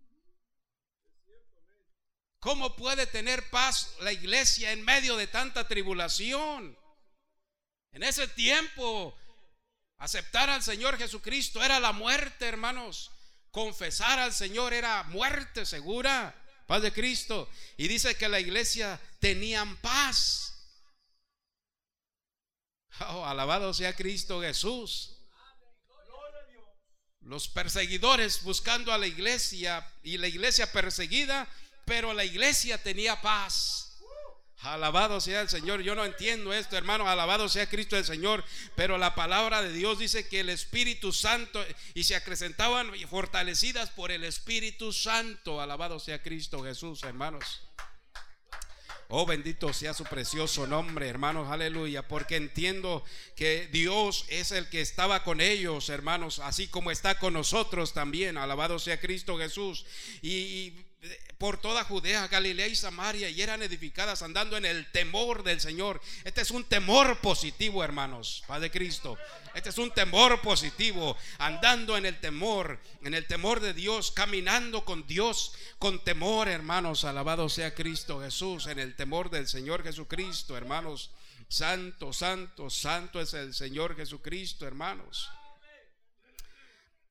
[2.40, 6.78] ¿Cómo puede tener paz la iglesia en medio de tanta tribulación?
[7.92, 9.16] En ese tiempo,
[9.96, 13.10] aceptar al Señor Jesucristo era la muerte, hermanos
[13.50, 16.34] confesar al Señor era muerte segura.
[16.66, 17.48] Paz de Cristo.
[17.76, 20.54] Y dice que la iglesia tenían paz.
[23.08, 25.16] Oh, alabado sea Cristo Jesús.
[27.22, 31.48] Los perseguidores buscando a la iglesia y la iglesia perseguida,
[31.84, 33.89] pero la iglesia tenía paz.
[34.62, 35.80] Alabado sea el Señor.
[35.80, 37.08] Yo no entiendo esto, hermano.
[37.08, 38.44] Alabado sea Cristo el Señor.
[38.76, 44.10] Pero la palabra de Dios dice que el Espíritu Santo y se acrecentaban fortalecidas por
[44.10, 45.60] el Espíritu Santo.
[45.60, 47.62] Alabado sea Cristo Jesús, hermanos.
[49.12, 53.02] Oh, bendito sea su precioso nombre, hermanos, aleluya, porque entiendo
[53.34, 58.36] que Dios es el que estaba con ellos, hermanos, así como está con nosotros también.
[58.36, 59.84] Alabado sea Cristo Jesús.
[60.22, 60.74] Y,
[61.40, 65.98] por toda Judea, Galilea y Samaria y eran edificadas andando en el temor del Señor.
[66.22, 69.16] Este es un temor positivo, hermanos, Padre Cristo.
[69.54, 74.84] Este es un temor positivo, andando en el temor, en el temor de Dios, caminando
[74.84, 77.04] con Dios con temor, hermanos.
[77.04, 81.10] Alabado sea Cristo Jesús, en el temor del Señor Jesucristo, hermanos.
[81.48, 85.30] Santo, santo, santo es el Señor Jesucristo, hermanos.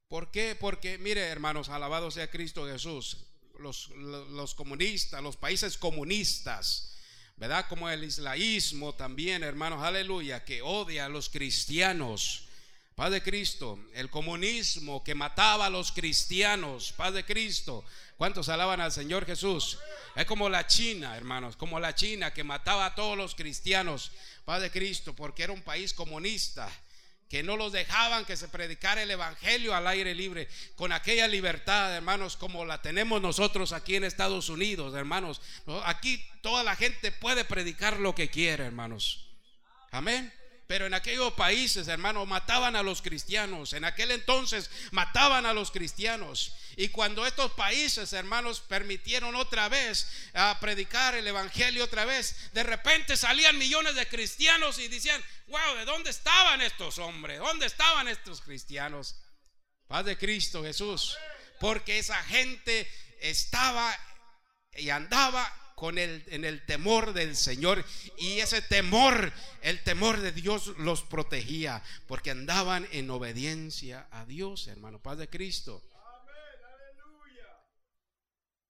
[0.08, 0.56] ¿Por qué?
[0.56, 3.26] Porque, mire, hermanos, alabado sea Cristo Jesús
[3.60, 6.94] los, comunistas, los países comunistas,
[7.38, 7.66] ¿verdad?
[7.68, 12.46] Como el islaísmo también, hermanos, aleluya, que odia a los cristianos.
[12.96, 17.86] Paz de Cristo, el comunismo que mataba a los cristianos, paz de Cristo.
[18.18, 19.78] ¿Cuántos alaban al Señor Jesús?
[20.16, 24.12] Es como la China, hermanos, como la China que mataba a todos los cristianos,
[24.44, 26.70] paz de Cristo, porque era un país comunista
[27.30, 31.96] que no los dejaban que se predicara el Evangelio al aire libre, con aquella libertad,
[31.96, 35.42] hermanos, como la tenemos nosotros aquí en Estados Unidos, hermanos.
[35.86, 39.28] Aquí toda la gente puede predicar lo que quiere, hermanos.
[39.92, 40.34] Amén.
[40.70, 43.74] Pero en aquellos países, hermanos, mataban a los cristianos.
[43.74, 46.54] En aquel entonces mataban a los cristianos.
[46.76, 52.62] Y cuando estos países, hermanos, permitieron otra vez a predicar el evangelio otra vez, de
[52.62, 57.40] repente salían millones de cristianos y decían, wow, ¿de dónde estaban estos hombres?
[57.40, 59.16] ¿Dónde estaban estos cristianos?
[59.88, 61.18] Paz de Cristo Jesús.
[61.60, 62.88] Porque esa gente
[63.22, 63.98] estaba
[64.76, 67.86] y andaba con el, en el temor del Señor.
[68.18, 74.68] Y ese temor, el temor de Dios los protegía, porque andaban en obediencia a Dios,
[74.68, 75.82] hermano, paz de Cristo.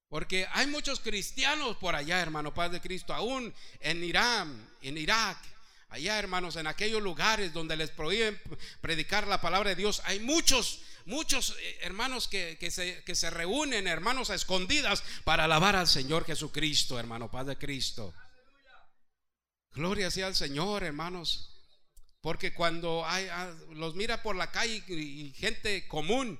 [0.07, 5.37] Porque hay muchos cristianos por allá, hermano, paz de Cristo, aún en Irán, en Irak,
[5.89, 8.39] allá, hermanos, en aquellos lugares donde les prohíben
[8.81, 13.87] predicar la palabra de Dios, hay muchos muchos eh, hermanos que, se, que se reúnen,
[13.87, 18.13] hermanos a escondidas, para alabar al Señor Jesucristo, hermano, Padre Cristo.
[19.73, 21.55] Gloria sea al Señor, hermanos.
[22.21, 26.39] Porque cuando hay, ah, los mira por la calle y gente común,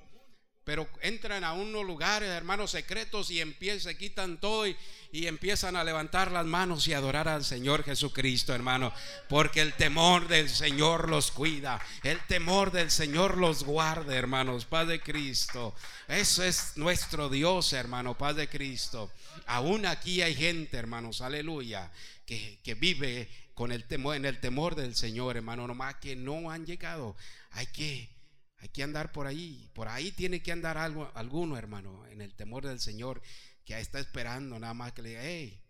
[0.70, 4.76] pero entran a unos lugares, hermanos, secretos y empiezan, se quitan todo y,
[5.12, 8.92] empiezan a levantar las manos y adorar al Señor Jesucristo, hermano.
[9.28, 14.64] Porque el temor del Señor los cuida, el temor del Señor los guarda, hermanos.
[14.64, 15.74] Padre Cristo,
[16.06, 19.10] eso es nuestro Dios, hermano, Padre Cristo.
[19.46, 21.90] Aún aquí hay gente, hermanos, aleluya,
[22.24, 26.52] que, que vive con el temor, en el temor del Señor, hermano, nomás que no
[26.52, 27.16] han llegado.
[27.50, 28.19] Hay que
[28.60, 29.70] hay que andar por ahí.
[29.74, 33.22] Por ahí tiene que andar algo, alguno, hermano, en el temor del Señor,
[33.64, 35.62] que está esperando nada más que le diga, hey,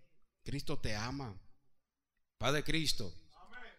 [0.43, 1.41] Cristo te ama.
[2.39, 3.15] Padre Cristo.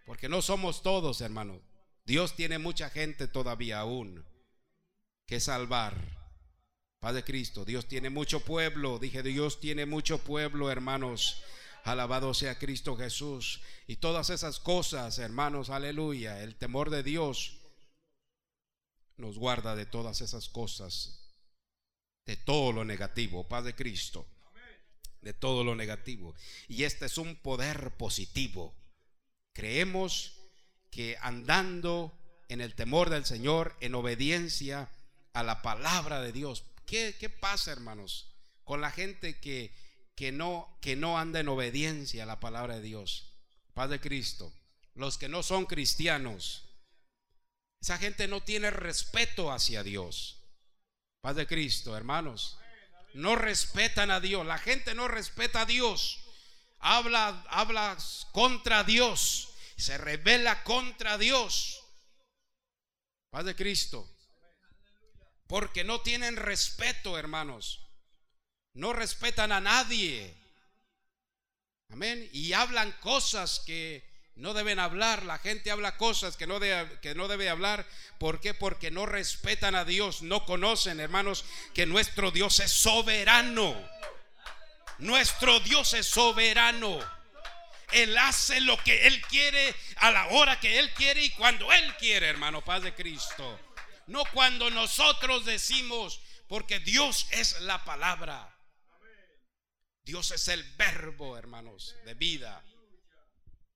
[0.06, 1.62] Porque no somos todos, hermano.
[2.06, 4.26] Dios tiene mucha gente todavía aún
[5.26, 5.96] que salvar.
[7.00, 9.00] Padre Cristo, Dios tiene mucho pueblo.
[9.00, 11.42] Dije, Dios tiene mucho pueblo, hermanos.
[11.84, 13.62] Alabado sea Cristo Jesús.
[13.88, 16.42] Y todas esas cosas, hermanos, aleluya.
[16.44, 17.61] El temor de Dios
[19.22, 21.32] nos guarda de todas esas cosas,
[22.26, 24.28] de todo lo negativo, Padre Cristo,
[25.22, 26.36] de todo lo negativo.
[26.68, 28.76] Y este es un poder positivo.
[29.54, 30.34] Creemos
[30.90, 32.12] que andando
[32.50, 34.90] en el temor del Señor, en obediencia
[35.34, 39.74] a la palabra de Dios, ¿qué, qué pasa, hermanos, con la gente que,
[40.16, 43.32] que, no, que no anda en obediencia a la palabra de Dios?
[43.74, 44.52] Padre Cristo,
[44.96, 46.71] los que no son cristianos,
[47.82, 50.40] esa gente no tiene respeto hacia Dios.
[51.22, 52.60] Paz de Cristo, hermanos.
[53.16, 54.46] No respetan a Dios.
[54.46, 56.20] La gente no respeta a Dios.
[56.78, 57.98] Habla, habla
[58.34, 59.50] contra Dios.
[59.78, 61.84] Se revela contra Dios.
[63.32, 64.08] Paz de Cristo.
[65.48, 67.82] Porque no tienen respeto, hermanos.
[68.74, 70.38] No respetan a nadie.
[71.90, 72.30] Amén.
[72.32, 77.14] Y hablan cosas que no deben hablar, la gente habla cosas que no, debe, que
[77.16, 77.86] no debe hablar.
[78.18, 78.54] ¿Por qué?
[78.54, 83.76] Porque no respetan a Dios, no conocen, hermanos, que nuestro Dios es soberano.
[85.00, 87.00] Nuestro Dios es soberano.
[87.92, 91.96] Él hace lo que Él quiere a la hora que Él quiere y cuando Él
[91.98, 93.60] quiere, hermano, paz de Cristo.
[94.08, 98.58] No cuando nosotros decimos, porque Dios es la palabra.
[100.04, 102.64] Dios es el verbo, hermanos, de vida.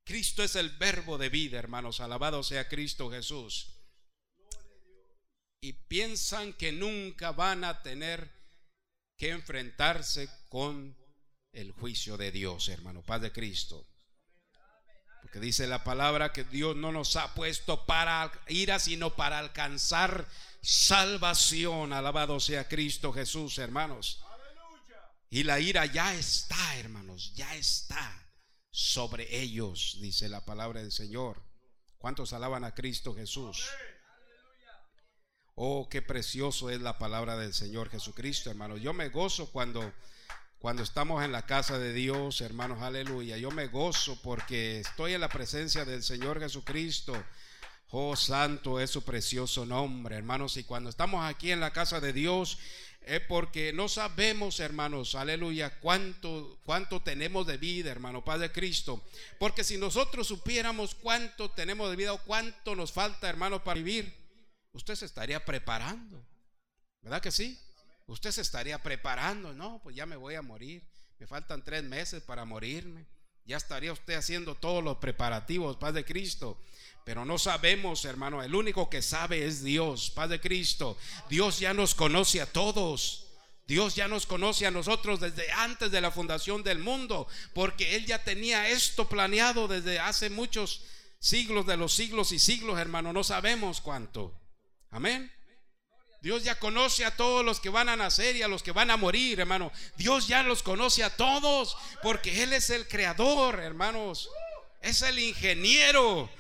[0.06, 2.00] Cristo es el verbo de vida, hermanos.
[2.00, 3.72] Alabado sea Cristo Jesús.
[5.60, 8.32] Y piensan que nunca van a tener
[9.18, 10.96] que enfrentarse con
[11.54, 13.88] el juicio de Dios, hermano, Paz de Cristo.
[15.24, 20.28] Porque dice la palabra que Dios no nos ha puesto para ira, sino para alcanzar
[20.62, 21.94] salvación.
[21.94, 24.24] Alabado sea Cristo Jesús, hermanos.
[25.32, 28.25] Y la ira ya está, hermanos, ya está
[28.76, 31.42] sobre ellos, dice la palabra del Señor.
[31.98, 33.66] ¿Cuántos alaban a Cristo Jesús?
[35.56, 38.82] Oh, qué precioso es la palabra del Señor Jesucristo, hermanos.
[38.82, 39.94] Yo me gozo cuando
[40.60, 43.38] cuando estamos en la casa de Dios, hermanos, aleluya.
[43.38, 47.14] Yo me gozo porque estoy en la presencia del Señor Jesucristo.
[47.92, 50.58] Oh, santo es su precioso nombre, hermanos.
[50.58, 52.58] Y cuando estamos aquí en la casa de Dios,
[53.06, 59.04] es porque no sabemos, hermanos, aleluya, cuánto, cuánto tenemos de vida, hermano, Padre Cristo.
[59.38, 64.12] Porque si nosotros supiéramos cuánto tenemos de vida o cuánto nos falta, hermano, para vivir,
[64.74, 66.26] usted se estaría preparando.
[67.04, 67.60] ¿Verdad que sí?
[68.08, 69.54] Usted se estaría preparando.
[69.54, 70.84] No, pues ya me voy a morir.
[71.20, 73.06] Me faltan tres meses para morirme.
[73.46, 76.60] Ya estaría usted haciendo todos los preparativos, Padre Cristo.
[77.06, 78.42] Pero no sabemos, hermano.
[78.42, 80.98] El único que sabe es Dios, Padre Cristo.
[81.30, 83.28] Dios ya nos conoce a todos.
[83.68, 88.06] Dios ya nos conoce a nosotros desde antes de la fundación del mundo, porque Él
[88.06, 90.82] ya tenía esto planeado desde hace muchos
[91.20, 93.14] siglos de los siglos y siglos, hermano.
[93.14, 94.34] No sabemos cuánto.
[94.90, 95.32] Amén.
[96.22, 98.90] Dios ya conoce a todos los que van a nacer y a los que van
[98.90, 99.72] a morir, hermano.
[99.96, 104.28] Dios ya los conoce a todos, porque Él es el creador, hermanos.
[104.82, 106.32] Es el ingeniero.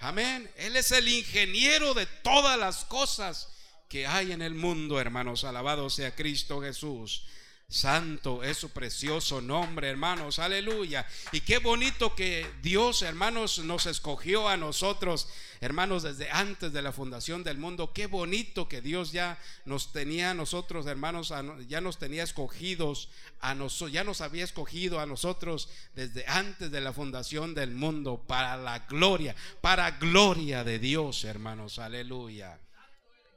[0.00, 0.50] Amén.
[0.56, 3.48] Él es el ingeniero de todas las cosas
[3.88, 5.44] que hay en el mundo, hermanos.
[5.44, 7.24] Alabado sea Cristo Jesús.
[7.70, 10.40] Santo es su precioso nombre, hermanos.
[10.40, 11.06] Aleluya.
[11.30, 15.28] Y qué bonito que Dios, hermanos, nos escogió a nosotros,
[15.60, 17.92] hermanos, desde antes de la fundación del mundo.
[17.92, 21.32] Qué bonito que Dios ya nos tenía a nosotros, hermanos,
[21.68, 23.08] ya nos tenía escogidos
[23.40, 28.24] a nosotros, ya nos había escogido a nosotros desde antes de la fundación del mundo
[28.26, 31.78] para la gloria, para gloria de Dios, hermanos.
[31.78, 32.58] Aleluya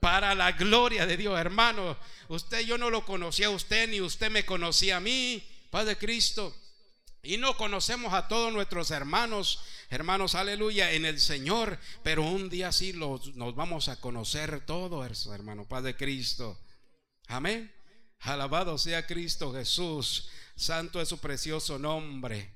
[0.03, 1.95] para la gloria de Dios, hermano.
[2.27, 6.53] Usted, yo no lo conocía a usted, ni usted me conocía a mí, Padre Cristo.
[7.21, 11.79] Y no conocemos a todos nuestros hermanos, hermanos, aleluya, en el Señor.
[12.03, 16.59] Pero un día sí los, nos vamos a conocer todos, hermano, Padre Cristo.
[17.27, 17.73] Amén.
[18.19, 20.27] Alabado sea Cristo Jesús.
[20.57, 22.53] Santo es su precioso nombre.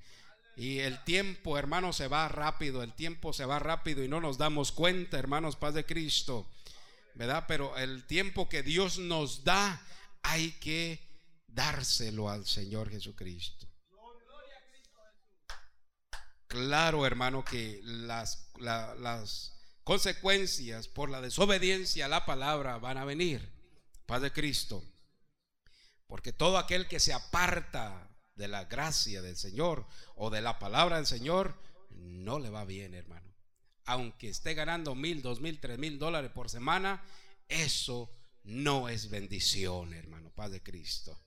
[0.57, 2.83] Y el tiempo, hermano, se va rápido.
[2.83, 6.45] El tiempo se va rápido y no nos damos cuenta, hermanos, Paz de Cristo.
[7.17, 7.45] ¿Verdad?
[7.47, 9.81] Pero el tiempo que Dios nos da,
[10.21, 11.01] hay que
[11.47, 13.67] dárselo al Señor Jesucristo.
[16.47, 23.51] Claro, hermano, que las, las consecuencias por la desobediencia a la palabra van a venir,
[24.05, 24.83] Padre Cristo.
[26.05, 30.97] Porque todo aquel que se aparta de la gracia del Señor o de la palabra
[30.97, 31.59] del Señor,
[31.89, 33.26] no le va bien, hermano
[33.87, 37.01] aunque esté ganando mil, dos mil, tres mil dólares por semana,
[37.47, 38.11] eso
[38.43, 41.17] no es bendición, hermano, Padre Cristo.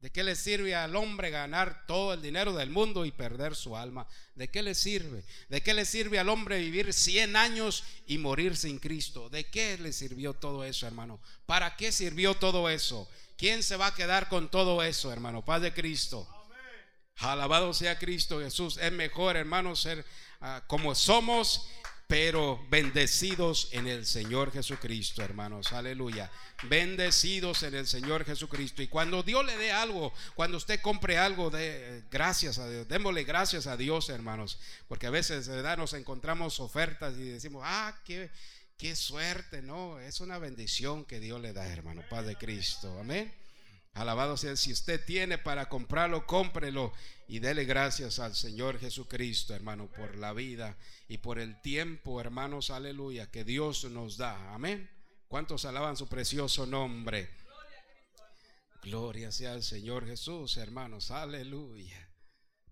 [0.00, 3.76] ¿De qué le sirve al hombre ganar todo el dinero del mundo y perder su
[3.76, 4.06] alma?
[4.34, 5.24] ¿De qué le sirve?
[5.48, 9.30] ¿De qué le sirve al hombre vivir 100 años y morir sin Cristo?
[9.30, 11.20] ¿De qué le sirvió todo eso, hermano?
[11.46, 13.08] ¿Para qué sirvió todo eso?
[13.36, 15.44] ¿Quién se va a quedar con todo eso, hermano?
[15.44, 16.28] Padre Cristo.
[17.16, 18.76] Alabado sea Cristo Jesús.
[18.78, 20.04] Es mejor, hermano, ser
[20.46, 21.70] Ah, como somos,
[22.06, 25.72] pero bendecidos en el Señor Jesucristo, hermanos.
[25.72, 26.30] Aleluya.
[26.64, 28.82] Bendecidos en el Señor Jesucristo.
[28.82, 32.86] Y cuando Dios le dé algo, cuando usted compre algo, de gracias a Dios.
[32.86, 34.58] Démosle gracias a Dios, hermanos.
[34.86, 38.30] Porque a veces nos encontramos ofertas y decimos, ah, qué,
[38.76, 39.62] qué suerte.
[39.62, 42.94] No, es una bendición que Dios le da, hermano, Padre Cristo.
[43.00, 43.32] Amén.
[43.94, 46.92] Alabado sea, si usted tiene para comprarlo, cómprelo
[47.26, 50.76] y dele gracias al Señor Jesucristo, hermano, por la vida
[51.08, 54.54] y por el tiempo, hermanos, aleluya, que Dios nos da.
[54.54, 54.90] Amén.
[55.28, 57.30] ¿Cuántos alaban su precioso nombre?
[58.82, 62.08] Gloria sea al Señor Jesús, hermanos, aleluya.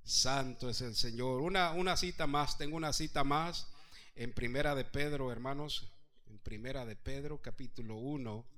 [0.04, 1.40] Santo es el Señor.
[1.40, 3.68] Una, una cita más, tengo una cita más
[4.14, 5.88] en Primera de Pedro, hermanos,
[6.26, 8.52] en Primera de Pedro, capítulo 1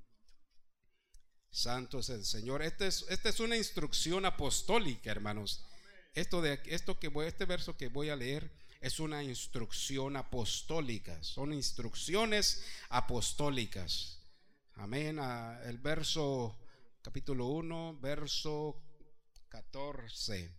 [1.55, 2.63] Santo es el Señor.
[2.63, 5.65] Esta es, esta es una instrucción apostólica, hermanos.
[6.15, 8.49] Esto de esto que este verso que voy a leer
[8.81, 11.21] es una instrucción apostólica.
[11.25, 14.21] Son instrucciones apostólicas.
[14.75, 15.19] Amén.
[15.65, 16.57] El verso
[17.03, 18.81] capítulo 1, verso
[19.49, 20.55] 14.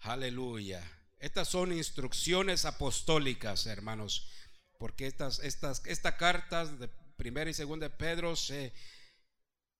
[0.00, 0.82] Aleluya.
[1.18, 4.28] Estas son instrucciones apostólicas, hermanos,
[4.78, 8.74] porque estas, estas, estas cartas de primera y segunda de Pedro se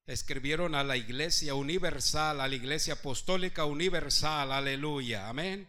[0.06, 5.68] escribieron a la iglesia universal, a la iglesia apostólica universal, aleluya, amén.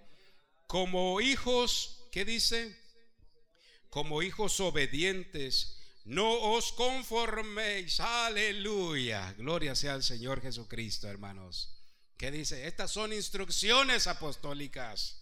[0.67, 2.77] Como hijos, ¿qué dice?
[3.89, 11.73] Como hijos obedientes, no os conforméis, aleluya, gloria sea al Señor Jesucristo, hermanos.
[12.15, 12.67] ¿Qué dice?
[12.67, 15.21] Estas son instrucciones apostólicas.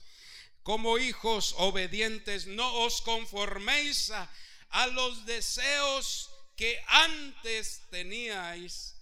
[0.61, 4.29] Como hijos obedientes, no os conforméis a,
[4.69, 8.94] a los deseos que antes teníais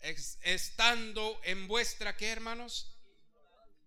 [0.00, 2.94] estando en vuestra, ¿qué hermanos?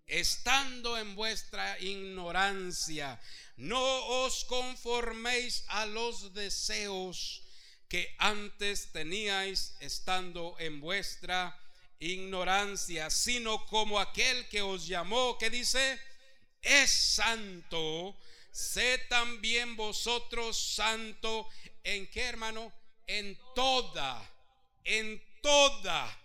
[0.07, 3.20] Estando en vuestra ignorancia.
[3.57, 7.43] no os conforméis a los deseos
[7.88, 11.55] que antes teníais estando en vuestra
[11.99, 15.99] ignorancia, sino como aquel que os llamó, que dice,
[16.62, 18.18] es santo,
[18.51, 21.47] sé también vosotros santo,
[21.84, 22.74] ¿en qué hermano?
[23.05, 24.28] En toda,
[24.84, 26.17] en toda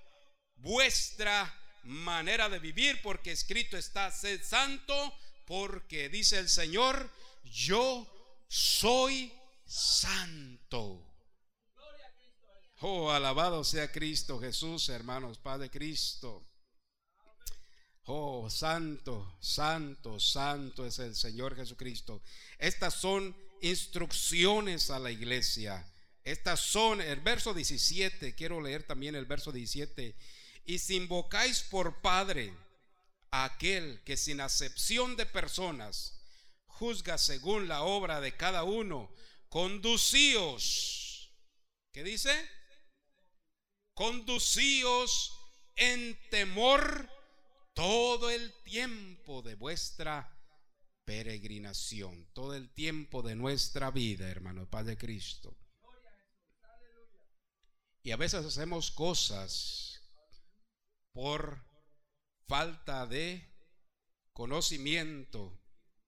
[0.56, 1.52] vuestra
[1.82, 5.14] manera de vivir, porque escrito está, sed santo,
[5.46, 7.10] porque dice el Señor,
[7.44, 8.06] yo
[8.48, 9.32] soy
[9.64, 11.02] santo.
[12.80, 16.46] Oh, alabado sea Cristo Jesús, hermanos, Padre Cristo.
[18.08, 22.22] Oh, santo, santo, santo es el Señor Jesucristo.
[22.58, 25.84] Estas son instrucciones a la iglesia.
[26.26, 30.14] Estas son, el verso 17, quiero leer también el verso 17.
[30.66, 32.52] Y si invocáis por Padre
[33.30, 36.20] a aquel que sin acepción de personas
[36.66, 39.10] juzga según la obra de cada uno,
[39.48, 41.30] conducíos.
[41.92, 42.34] ¿Qué dice?
[43.96, 45.32] conducíos
[45.74, 47.08] en temor
[47.72, 50.30] todo el tiempo de vuestra
[51.06, 55.56] peregrinación, todo el tiempo de nuestra vida, hermano Padre Cristo.
[58.06, 60.00] Y a veces hacemos cosas
[61.12, 61.60] por
[62.46, 63.52] falta de
[64.32, 65.60] conocimiento,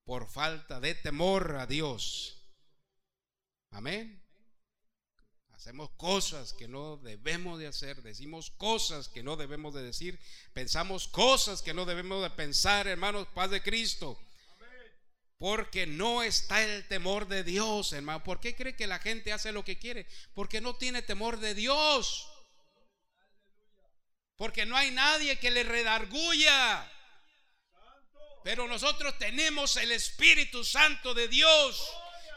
[0.04, 2.40] por falta de temor a Dios.
[3.72, 4.24] Amén.
[5.50, 10.20] Hacemos cosas que no debemos de hacer, decimos cosas que no debemos de decir,
[10.52, 14.16] pensamos cosas que no debemos de pensar, hermanos, paz de Cristo.
[15.38, 18.24] Porque no está el temor de Dios, hermano.
[18.24, 20.06] ¿Por qué cree que la gente hace lo que quiere?
[20.34, 22.28] Porque no tiene temor de Dios.
[24.36, 26.90] Porque no hay nadie que le redarguya.
[28.42, 31.88] Pero nosotros tenemos el Espíritu Santo de Dios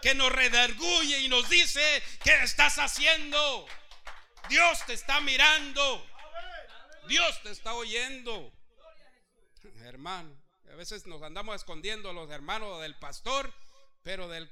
[0.01, 3.67] que nos redarguye y nos dice, ¿qué estás haciendo?
[4.49, 6.07] Dios te está mirando.
[7.07, 8.51] Dios te está oyendo.
[9.83, 10.40] Hermano,
[10.71, 13.53] a veces nos andamos escondiendo a los hermanos del pastor,
[14.03, 14.49] pero del,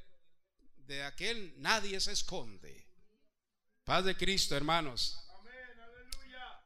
[0.86, 2.86] de aquel nadie se esconde.
[3.86, 5.26] Paz de Cristo, hermanos.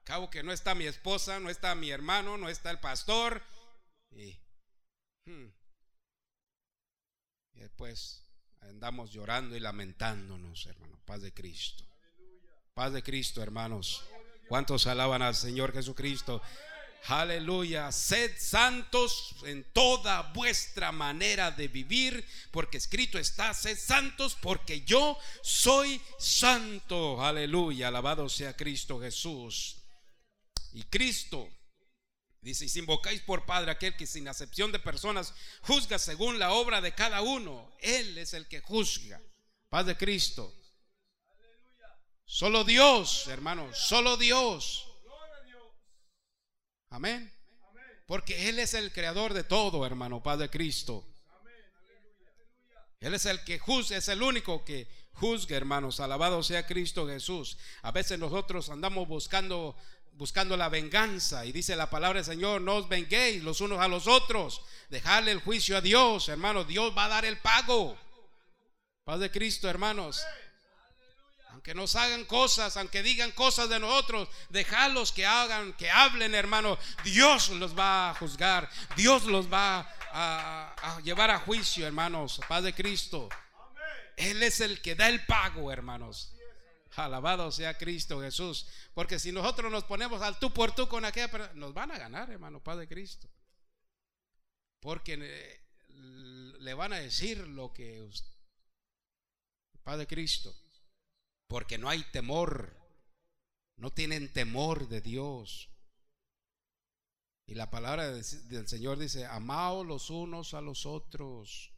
[0.04, 3.42] Cabo que no está mi esposa, no está mi hermano, no está el pastor.
[4.12, 4.38] Y,
[5.26, 5.48] hmm,
[7.54, 8.26] y después
[8.62, 11.00] andamos llorando y lamentándonos, hermano.
[11.06, 11.86] Paz de Cristo.
[12.74, 14.04] Paz de Cristo, hermanos.
[14.50, 16.42] ¿Cuántos alaban al Señor Jesucristo?
[17.08, 17.92] Aleluya.
[17.92, 25.18] Sed santos en toda vuestra manera de vivir, porque escrito está, sed santos porque yo
[25.42, 27.22] soy santo.
[27.22, 27.90] Aleluya.
[27.90, 29.78] Alabado sea Cristo Jesús.
[30.74, 31.50] Y Cristo
[32.44, 36.52] Dice, y si invocáis por Padre aquel que sin acepción de personas juzga según la
[36.52, 39.22] obra de cada uno, Él es el que juzga.
[39.70, 40.54] Paz de Cristo.
[42.26, 44.93] Solo Dios, hermanos, solo Dios.
[46.94, 47.34] Amén.
[48.06, 51.04] Porque Él es el creador de todo, hermano, Paz de Cristo.
[53.00, 56.00] Él es el que juzga, es el único que juzga, hermanos.
[56.00, 57.58] Alabado sea Cristo Jesús.
[57.82, 59.76] A veces nosotros andamos buscando
[60.12, 61.48] buscando la venganza.
[61.48, 64.62] Y dice la palabra del Señor, no os venguéis los unos a los otros.
[64.90, 66.68] Dejarle el juicio a Dios, hermanos.
[66.68, 67.98] Dios va a dar el pago.
[69.04, 70.24] Paz de Cristo, hermanos.
[71.54, 76.80] Aunque nos hagan cosas, aunque digan cosas de nosotros, dejarlos que hagan, que hablen, hermanos.
[77.04, 78.70] Dios los va a juzgar.
[78.98, 79.82] Dios los va
[80.12, 82.42] a, a llevar a juicio, hermanos.
[82.48, 83.30] Paz de Cristo.
[84.18, 86.34] Él es el que da el pago, hermanos.
[86.96, 88.68] Alabado sea Cristo Jesús.
[88.96, 92.00] Porque si nosotros nos ponemos al tú por tú con aquella persona, nos van a
[92.00, 93.30] ganar, hermano, Padre Cristo.
[94.80, 95.62] Porque eh,
[96.60, 98.10] le van a decir lo que
[99.84, 100.56] Padre Cristo.
[101.54, 102.74] Porque no hay temor.
[103.78, 105.70] No tienen temor de Dios.
[107.46, 111.72] Y la palabra del Señor dice, amaos los unos a los otros.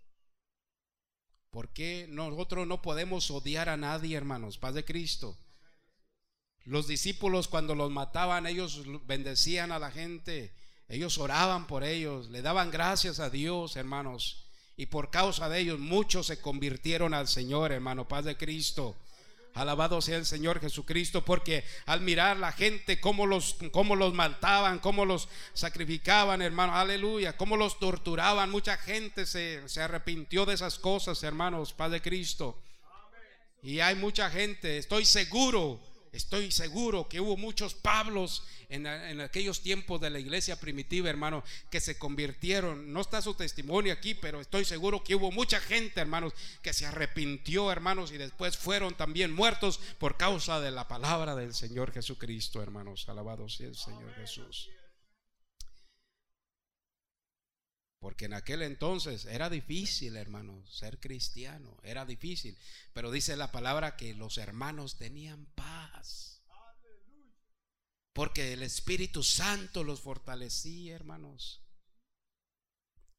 [1.50, 4.58] ¿Por qué nosotros no podemos odiar a nadie, hermanos?
[4.58, 5.38] Paz de Cristo.
[6.64, 10.56] Los discípulos cuando los mataban, ellos bendecían a la gente,
[10.88, 14.46] ellos oraban por ellos, le daban gracias a Dios, hermanos.
[14.78, 18.96] Y por causa de ellos muchos se convirtieron al Señor, hermano, paz de Cristo.
[19.56, 24.80] Alabado sea el Señor Jesucristo, porque al mirar la gente cómo los, cómo los mataban,
[24.80, 30.78] cómo los sacrificaban, hermano, aleluya, cómo los torturaban, mucha gente se, se arrepintió de esas
[30.78, 32.62] cosas, hermanos, Padre Cristo.
[33.64, 35.80] Y hay mucha gente, estoy seguro,
[36.16, 38.88] Estoy seguro que hubo muchos Pablos en,
[39.20, 42.94] aquellos tiempos de la iglesia primitiva, hermano, que se convirtieron.
[42.94, 46.86] No está su testimonio aquí, pero estoy seguro que hubo mucha gente, hermanos, que se
[46.86, 52.64] arrepintió, hermanos, y después fueron también muertos por causa de la palabra del Señor Jesucristo,
[52.64, 53.10] hermanos.
[53.10, 54.70] Alabado sea el Señor Jesús.
[58.06, 61.76] Porque en aquel entonces era difícil, hermanos, ser cristiano.
[61.82, 62.56] Era difícil.
[62.94, 66.44] Pero dice la palabra que los hermanos tenían paz.
[68.14, 71.64] Porque el Espíritu Santo los fortalecía, hermanos.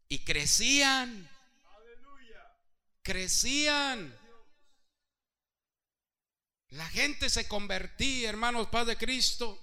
[0.09, 1.29] Y crecían.
[3.03, 4.17] Crecían.
[6.69, 9.61] La gente se convertía, hermanos, paz de Cristo.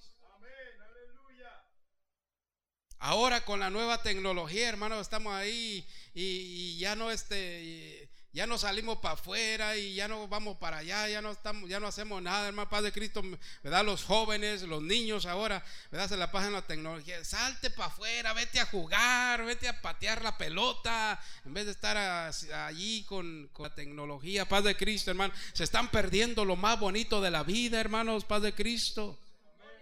[3.06, 9.00] Ahora con la nueva tecnología, hermano, estamos ahí y, ya no este ya no salimos
[9.00, 12.48] para afuera y ya no vamos para allá, ya no estamos, ya no hacemos nada,
[12.48, 13.22] hermano Padre Cristo,
[13.62, 13.84] ¿verdad?
[13.84, 16.08] Los jóvenes, los niños ahora, ¿verdad?
[16.08, 17.26] Se la pasan la tecnología.
[17.26, 21.98] Salte para afuera, vete a jugar, vete a patear la pelota, en vez de estar
[21.98, 25.34] allí con, con, la tecnología, Paz de Cristo, hermano.
[25.52, 29.20] Se están perdiendo lo más bonito de la vida, hermanos, Paz de Cristo.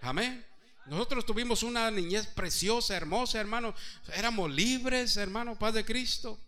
[0.02, 0.51] Amén.
[0.86, 3.74] Nosotros tuvimos una niñez preciosa, hermosa, hermano.
[4.14, 6.40] Éramos libres, hermano, paz de Cristo.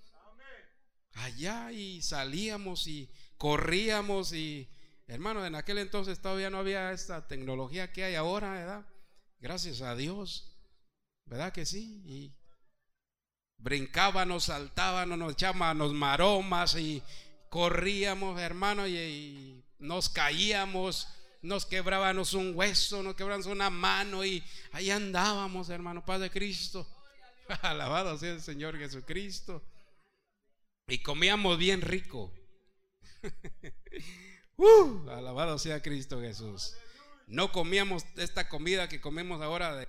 [1.14, 4.68] Allá y salíamos y corríamos y,
[5.08, 8.86] hermano, en aquel entonces todavía no había esta tecnología que hay ahora, ¿verdad?
[9.40, 10.52] Gracias a Dios,
[11.26, 12.02] ¿verdad que sí?
[12.06, 12.34] Y
[13.58, 17.04] brincábamos, saltábamos, nos echábamos maromas y
[17.50, 21.08] corríamos, hermano, y, y nos caíamos
[21.44, 24.41] nos quebrábamos un hueso, nos quebrábamos una mano y
[24.72, 26.88] ahí andábamos, hermano, Padre Cristo.
[27.62, 29.62] Alabado sea el Señor Jesucristo.
[30.88, 32.34] Y comíamos bien rico.
[34.58, 36.76] uh, alabado sea Cristo Jesús.
[37.28, 39.88] No comíamos esta comida que comemos ahora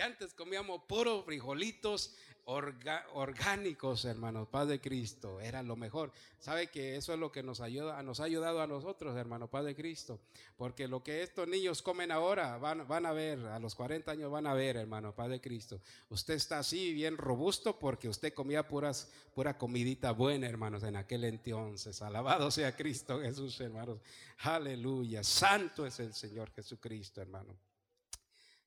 [0.00, 6.10] Antes comíamos puros frijolitos orgánicos, hermanos, paz de Cristo, era lo mejor.
[6.38, 9.64] ¿Sabe que eso es lo que nos ayuda, nos ha ayudado a nosotros, hermano, paz
[9.64, 10.18] de Cristo?
[10.56, 14.46] Porque lo que estos niños comen ahora, van, a ver, a los 40 años van
[14.46, 15.80] a ver, hermano, paz de Cristo.
[16.08, 21.24] Usted está así bien robusto porque usted comía puras, pura comidita buena, hermanos, en aquel
[21.24, 22.02] entonces.
[22.02, 24.00] Alabado sea Cristo Jesús, hermanos.
[24.38, 25.22] Aleluya.
[25.22, 27.54] Santo es el Señor Jesucristo, hermano.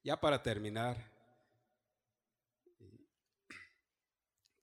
[0.03, 1.12] Ya para terminar,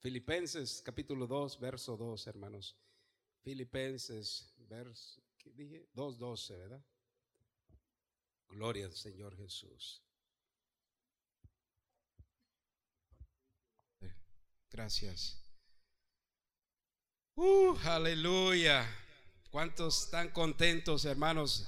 [0.01, 2.75] Filipenses capítulo 2, verso 2, hermanos.
[3.43, 5.89] Filipenses, verso, ¿qué dije?
[5.95, 6.85] 2.12, ¿verdad?
[8.49, 10.03] Gloria al Señor Jesús.
[14.71, 15.43] Gracias.
[17.35, 18.87] Uh, aleluya.
[19.51, 21.67] ¿Cuántos están contentos, hermanos?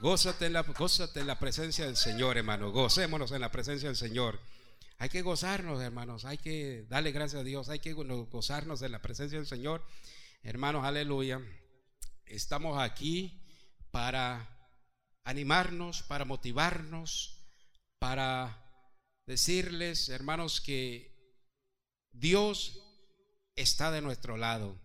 [0.00, 2.72] Gózate en, la, gózate en la presencia del Señor, hermano.
[2.72, 4.40] Gocémonos en la presencia del Señor.
[5.02, 6.24] Hay que gozarnos, hermanos.
[6.24, 7.68] Hay que darle gracias a Dios.
[7.68, 9.84] Hay que gozarnos en la presencia del Señor.
[10.44, 11.40] Hermanos, aleluya.
[12.24, 13.42] Estamos aquí
[13.90, 14.48] para
[15.24, 17.36] animarnos, para motivarnos,
[17.98, 18.64] para
[19.26, 21.12] decirles, hermanos, que
[22.12, 22.78] Dios
[23.56, 24.78] está de nuestro lado.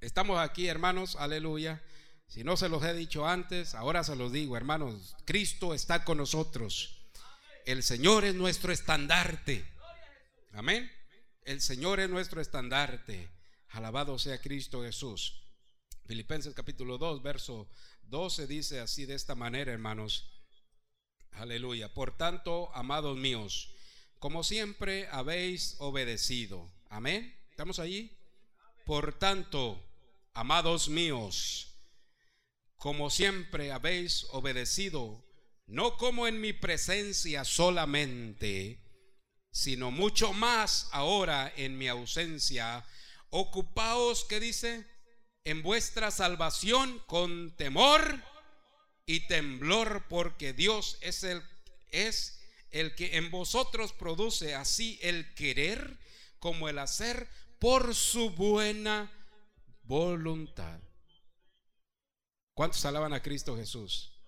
[0.00, 1.80] Estamos aquí, hermanos, aleluya.
[2.26, 5.14] Si no se los he dicho antes, ahora se los digo, hermanos.
[5.24, 6.99] Cristo está con nosotros.
[7.66, 9.64] El Señor es nuestro estandarte.
[10.52, 10.90] Amén.
[11.42, 13.30] El Señor es nuestro estandarte.
[13.68, 15.42] Alabado sea Cristo Jesús.
[16.06, 17.68] Filipenses capítulo 2, verso
[18.04, 20.30] 12 dice así de esta manera, hermanos.
[21.32, 21.92] Aleluya.
[21.92, 23.72] Por tanto, amados míos,
[24.18, 26.72] como siempre habéis obedecido.
[26.88, 27.36] Amén.
[27.50, 28.16] ¿Estamos allí?
[28.86, 29.86] Por tanto,
[30.32, 31.78] amados míos,
[32.76, 35.29] como siempre habéis obedecido,
[35.70, 38.82] no como en mi presencia solamente,
[39.52, 42.84] sino mucho más ahora en mi ausencia.
[43.30, 44.84] Ocupaos, ¿qué dice?
[45.44, 48.20] En vuestra salvación con temor
[49.06, 51.40] y temblor, porque Dios es el,
[51.92, 52.40] es
[52.70, 55.98] el que en vosotros produce así el querer
[56.40, 57.28] como el hacer
[57.60, 59.08] por su buena
[59.84, 60.80] voluntad.
[62.54, 64.19] ¿Cuántos alaban a Cristo Jesús?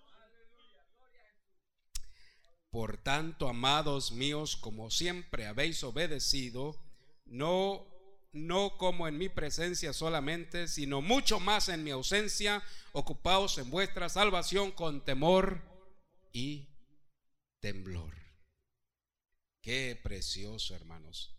[2.73, 6.75] Por tanto, amados míos, como siempre habéis obedecido,
[7.23, 7.85] no
[8.31, 14.09] no como en mi presencia solamente, sino mucho más en mi ausencia, ocupaos en vuestra
[14.09, 15.61] salvación con temor
[16.31, 16.67] y
[17.59, 18.11] temblor.
[19.61, 21.37] Qué precioso, hermanos.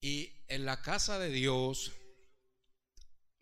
[0.00, 1.92] Y en la casa de Dios,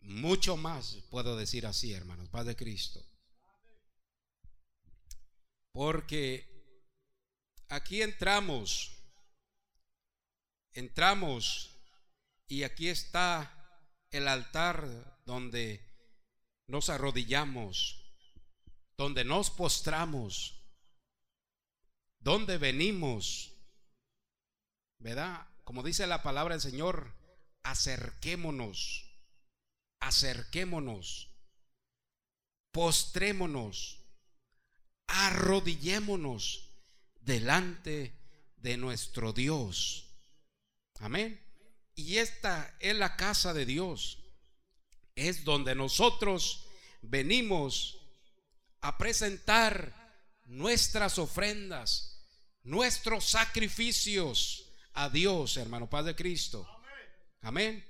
[0.01, 3.06] mucho más, puedo decir así, hermanos, paz de Cristo.
[5.77, 6.49] Porque
[7.69, 8.91] aquí entramos,
[10.71, 11.69] entramos
[12.47, 13.53] y aquí está
[14.09, 15.87] el altar donde
[16.65, 18.01] nos arrodillamos,
[18.97, 20.59] donde nos postramos,
[22.21, 23.53] donde venimos,
[24.97, 25.47] ¿verdad?
[25.63, 27.13] Como dice la palabra del Señor,
[27.61, 29.15] acerquémonos,
[29.99, 31.29] acerquémonos,
[32.71, 34.06] postrémonos,
[35.07, 36.69] arrodillémonos
[37.21, 38.13] delante
[38.57, 40.05] de nuestro Dios.
[40.99, 41.41] Amén.
[41.95, 44.19] Y esta es la casa de Dios.
[45.15, 46.67] Es donde nosotros
[47.01, 47.97] venimos
[48.81, 49.93] a presentar
[50.45, 52.23] nuestras ofrendas,
[52.63, 56.67] nuestros sacrificios a Dios, hermano Padre Cristo.
[57.41, 57.85] Amén.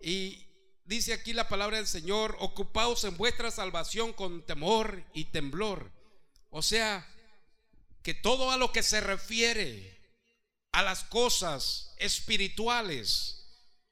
[0.00, 0.46] Y
[0.84, 5.93] dice aquí la palabra del Señor, ocupaos en vuestra salvación con temor y temblor.
[6.56, 7.04] O sea,
[8.04, 10.00] que todo a lo que se refiere
[10.70, 13.44] a las cosas espirituales,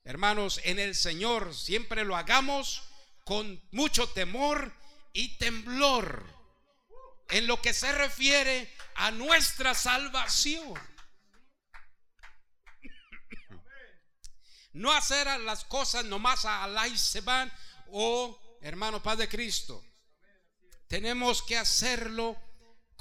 [0.04, 2.84] hermanos, en el Señor siempre lo hagamos
[3.24, 4.72] con mucho temor
[5.12, 6.24] y temblor
[7.30, 10.80] en lo que se refiere a nuestra salvación.
[14.72, 17.52] No hacer las cosas nomás a la y se van
[17.88, 19.84] o hermano Padre Cristo.
[20.86, 22.40] Tenemos que hacerlo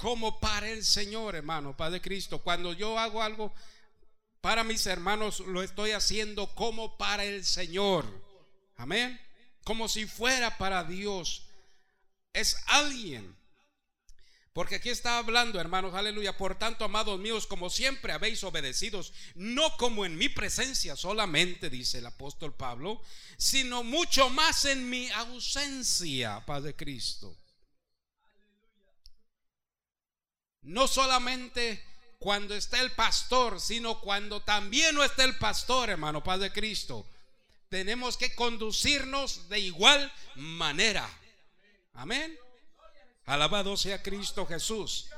[0.02, 2.42] como para el Señor, hermano Padre Cristo.
[2.42, 3.54] Cuando yo hago algo
[4.40, 8.04] para mis hermanos lo estoy haciendo como para el Señor.
[8.74, 9.20] Amén.
[9.62, 11.46] Como si fuera para Dios.
[12.32, 13.36] Es alguien.
[14.52, 16.36] Porque aquí está hablando, hermanos, aleluya.
[16.36, 21.98] Por tanto, amados míos, como siempre habéis obedecidos, no como en mi presencia solamente, dice
[21.98, 23.00] el apóstol Pablo,
[23.38, 27.41] sino mucho más en mi ausencia, Padre Cristo.
[30.62, 31.84] No solamente
[32.18, 37.06] cuando está el pastor, sino cuando también no está el pastor, hermano Padre Cristo.
[37.68, 41.08] Tenemos que conducirnos de igual manera.
[41.94, 42.38] Amén.
[43.24, 45.08] Alabado sea Cristo Jesús.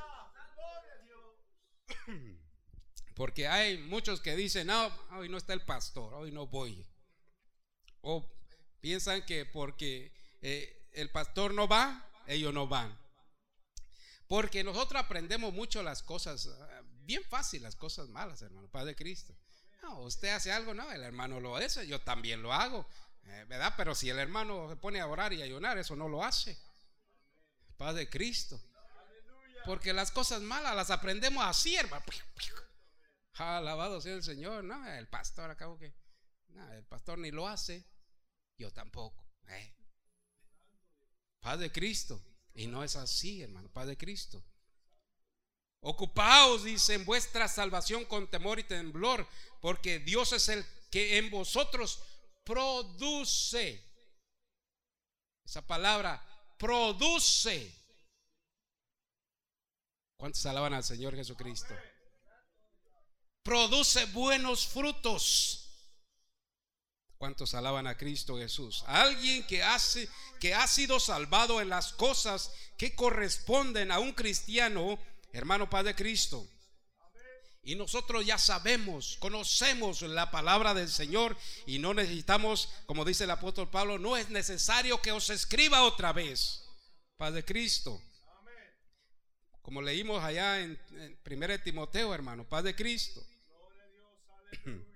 [3.15, 6.85] Porque hay muchos que dicen, no, hoy no está el pastor, hoy no voy.
[8.01, 8.29] O
[8.81, 12.99] piensan que porque eh, el pastor no va, ellos no van.
[14.35, 16.49] Porque nosotros aprendemos mucho las cosas
[17.05, 19.33] bien fácil las cosas malas, hermano, Padre Cristo.
[19.81, 22.85] No, usted hace algo, no, el hermano lo hace, yo también lo hago,
[23.27, 23.75] eh, ¿verdad?
[23.77, 26.59] Pero si el hermano se pone a orar y ayunar, eso no lo hace.
[27.77, 28.61] Padre Cristo.
[29.67, 32.05] Porque las cosas malas las aprendemos así, hermano.
[33.35, 35.95] Alabado sea el Señor, no, el pastor acabo que,
[36.49, 37.87] no, el pastor ni lo hace,
[38.59, 39.29] yo tampoco.
[39.47, 39.77] Eh.
[41.39, 42.34] Padre Cristo.
[42.55, 44.43] Y no es así, hermano, Padre Cristo.
[45.81, 49.27] Ocupaos, dice, en vuestra salvación con temor y temblor,
[49.61, 52.01] porque Dios es el que en vosotros
[52.45, 53.83] produce.
[55.45, 56.25] Esa palabra,
[56.57, 57.75] produce.
[60.17, 61.75] ¿Cuántos alaban al Señor Jesucristo?
[63.43, 65.64] Produce buenos frutos.
[67.19, 68.85] ¿Cuántos alaban a Cristo Jesús?
[68.87, 70.09] Alguien que hace
[70.41, 74.99] que ha sido salvado en las cosas que corresponden a un cristiano
[75.33, 76.47] hermano Padre Cristo.
[77.63, 81.37] Y nosotros ya sabemos, conocemos la palabra del Señor
[81.67, 86.13] y no necesitamos, como dice el apóstol Pablo, no es necesario que os escriba otra
[86.13, 86.63] vez.
[87.17, 88.03] Padre Cristo.
[89.63, 90.79] Como leímos allá en,
[91.25, 93.23] 1 Timoteo, hermano, Padre Cristo.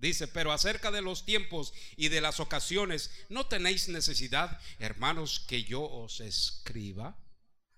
[0.00, 5.64] Dice, pero acerca de los tiempos y de las ocasiones, ¿no tenéis necesidad, hermanos, que
[5.64, 7.18] yo os escriba?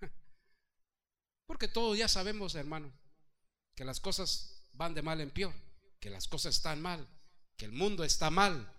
[1.47, 2.93] Porque todos ya sabemos, hermano,
[3.75, 5.55] que las cosas van de mal en peor,
[5.99, 7.09] que las cosas están mal,
[7.57, 8.73] que el mundo está mal,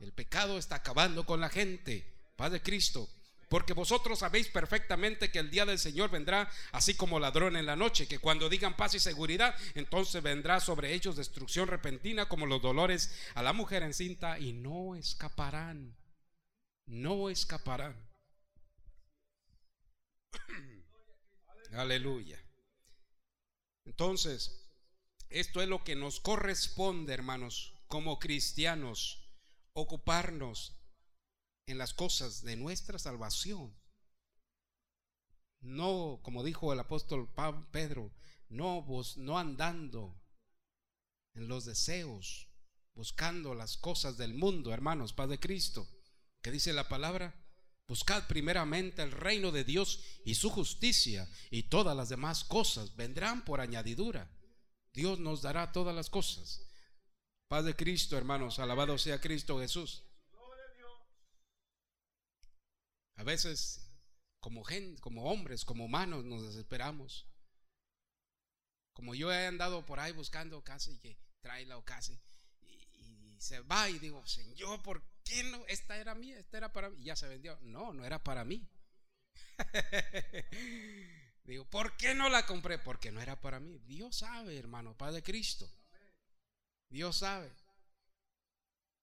[0.00, 2.32] el pecado está acabando con la gente.
[2.34, 3.08] Padre Cristo,
[3.48, 7.76] porque vosotros sabéis perfectamente que el día del Señor vendrá así como ladrón en la
[7.76, 12.60] noche, que cuando digan paz y seguridad, entonces vendrá sobre ellos destrucción repentina como los
[12.60, 15.96] dolores a la mujer encinta y no escaparán,
[16.86, 17.96] no escaparán.
[21.72, 22.38] Aleluya.
[23.86, 24.68] Entonces,
[25.30, 29.26] esto es lo que nos corresponde, hermanos, como cristianos,
[29.72, 30.77] ocuparnos
[31.68, 33.76] en las cosas de nuestra salvación.
[35.60, 37.28] No, como dijo el apóstol
[37.70, 38.10] Pedro,
[38.48, 40.18] no, no andando
[41.34, 42.48] en los deseos,
[42.94, 45.86] buscando las cosas del mundo, hermanos, Paz de Cristo.
[46.40, 47.34] ¿Qué dice la palabra?
[47.86, 53.44] Buscad primeramente el reino de Dios y su justicia y todas las demás cosas vendrán
[53.44, 54.30] por añadidura.
[54.94, 56.66] Dios nos dará todas las cosas.
[57.46, 60.07] Paz de Cristo, hermanos, alabado sea Cristo Jesús.
[63.18, 63.90] A veces,
[64.38, 67.26] como gente, como hombres, como humanos, nos desesperamos.
[68.92, 72.12] Como yo he andado por ahí buscando casa y que trae la casa
[72.62, 75.64] y, se va y digo, Señor, ¿por qué no?
[75.66, 76.96] Esta era mía, esta era para mí.
[77.00, 77.58] Y ya se vendió.
[77.62, 78.68] No, no era para mí.
[81.44, 82.78] digo, ¿por qué no la compré?
[82.78, 83.78] Porque no era para mí.
[83.80, 85.68] Dios sabe, hermano, Padre Cristo.
[86.88, 87.52] Dios sabe.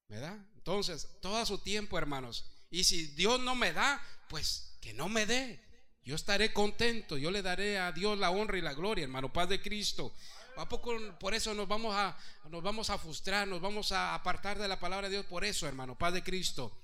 [0.07, 0.37] ¿Verdad?
[0.55, 2.54] Entonces, todo su tiempo, hermanos.
[2.75, 5.61] Y si Dios no me da, pues que no me dé.
[6.03, 9.47] Yo estaré contento, yo le daré a Dios la honra y la gloria, hermano, paz
[9.47, 10.13] de Cristo.
[10.57, 12.17] ¿A poco por eso nos vamos a,
[12.49, 15.25] nos vamos a frustrar, nos vamos a apartar de la palabra de Dios?
[15.25, 16.77] Por eso, hermano, paz de Cristo.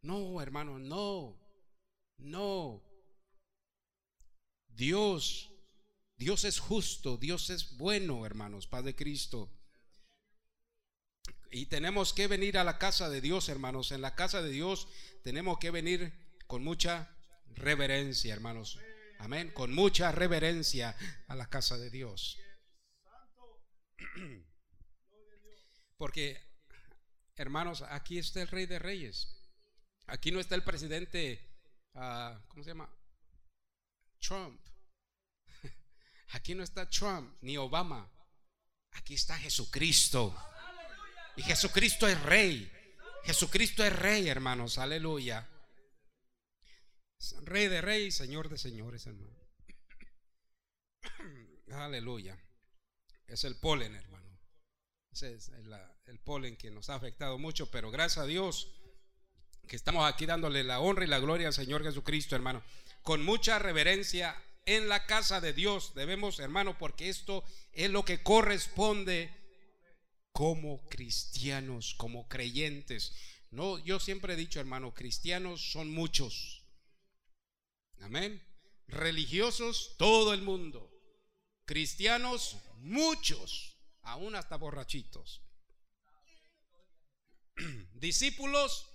[0.00, 1.38] No, hermano, no,
[2.16, 2.82] no.
[4.68, 5.50] Dios,
[6.16, 9.50] Dios es justo, Dios es bueno, hermanos, paz de Cristo.
[11.50, 13.92] Y tenemos que venir a la casa de Dios, hermanos.
[13.92, 14.88] En la casa de Dios
[15.22, 16.12] tenemos que venir
[16.46, 17.10] con mucha
[17.54, 18.78] reverencia, hermanos.
[19.18, 19.50] Amén.
[19.52, 20.96] Con mucha reverencia
[21.28, 22.38] a la casa de Dios.
[25.96, 26.42] Porque,
[27.36, 29.36] hermanos, aquí está el rey de reyes.
[30.06, 31.40] Aquí no está el presidente,
[31.94, 32.88] uh, ¿cómo se llama?
[34.20, 34.60] Trump.
[36.32, 38.08] Aquí no está Trump ni Obama.
[38.92, 40.36] Aquí está Jesucristo.
[41.36, 42.70] Y Jesucristo es rey.
[43.24, 44.78] Jesucristo es rey, hermanos.
[44.78, 45.48] Aleluya.
[47.42, 49.36] Rey de reyes, Señor de señores, hermano.
[51.72, 52.38] Aleluya.
[53.26, 54.38] Es el polen, hermano.
[55.12, 55.50] Ese es
[56.06, 58.68] el, polen que nos ha afectado mucho, pero gracias a Dios
[59.66, 62.62] que estamos aquí dándole la honra y la gloria al Señor Jesucristo, hermano.
[63.02, 68.22] Con mucha reverencia en la casa de Dios debemos, hermano, porque esto es lo que
[68.22, 69.34] corresponde
[70.36, 73.14] como cristianos, como creyentes.
[73.50, 76.62] No, yo siempre he dicho, hermano, cristianos son muchos.
[78.00, 78.46] Amén.
[78.86, 80.92] Religiosos, todo el mundo.
[81.64, 85.40] Cristianos, muchos, aún hasta borrachitos.
[87.94, 88.90] Discípulos,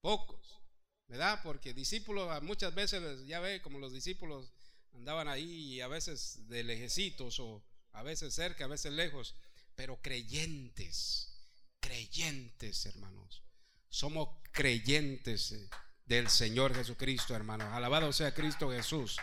[0.00, 0.60] pocos,
[1.06, 1.40] ¿verdad?
[1.44, 4.52] Porque discípulos muchas veces, ya ve, como los discípulos
[4.92, 9.36] andaban ahí y a veces de lejecitos o a veces cerca, a veces lejos,
[9.76, 11.34] pero creyentes,
[11.80, 13.42] creyentes, hermanos.
[13.88, 15.52] Somos creyentes.
[15.52, 15.68] Eh
[16.10, 17.72] del Señor Jesucristo, hermanos.
[17.72, 19.16] Alabado sea Cristo Jesús.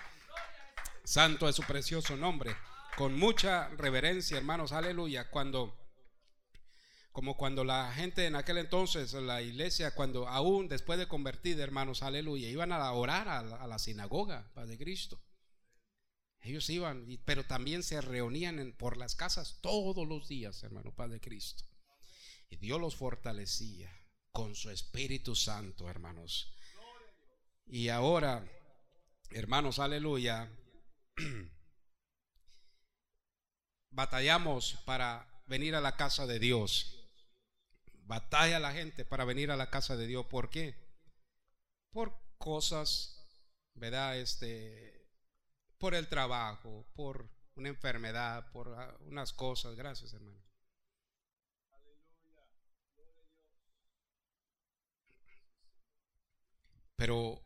[1.04, 2.56] Santo es su precioso nombre.
[2.96, 4.72] Con mucha reverencia, hermanos.
[4.72, 5.30] Aleluya.
[5.30, 5.78] Cuando
[7.12, 12.04] como cuando la gente en aquel entonces, la iglesia, cuando aún después de convertir, hermanos,
[12.04, 15.20] aleluya, iban a orar a la, sinagoga, Padre Cristo.
[16.42, 21.64] Ellos iban, pero también se reunían por las casas todos los días, hermano, Padre Cristo.
[22.50, 23.92] Y Dios los fortalecía
[24.32, 26.54] con su Espíritu Santo, hermanos.
[27.66, 28.48] Y ahora,
[29.32, 30.50] hermanos, aleluya,
[33.90, 36.94] batallamos para venir a la casa de Dios.
[38.06, 40.26] Batalla la gente para venir a la casa de Dios.
[40.28, 40.76] ¿Por qué?
[41.92, 43.28] Por cosas,
[43.74, 44.18] ¿verdad?
[44.18, 44.97] Este,
[45.78, 49.76] por el trabajo, por una enfermedad, por ah, unas cosas.
[49.76, 50.42] Gracias, hermano.
[56.96, 57.42] Pero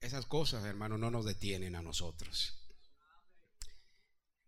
[0.00, 2.58] esas cosas, hermano, no nos detienen a nosotros.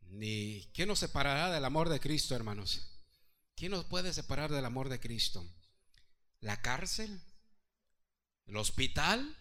[0.02, 2.90] Ni ¿quién nos separará del amor de Cristo, hermanos?
[3.56, 5.44] ¿Quién nos puede separar del amor de Cristo?
[6.40, 7.20] ¿La cárcel?
[8.46, 9.36] ¿El hospital?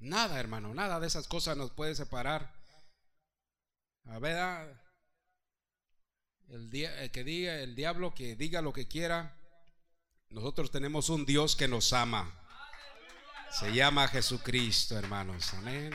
[0.00, 2.52] Nada, hermano, nada de esas cosas nos puede separar.
[4.06, 4.66] A ver, ah,
[6.48, 9.36] el, que diga, el diablo que diga lo que quiera,
[10.30, 12.34] nosotros tenemos un Dios que nos ama.
[13.50, 15.52] Se llama Jesucristo, hermanos.
[15.54, 15.92] Amén.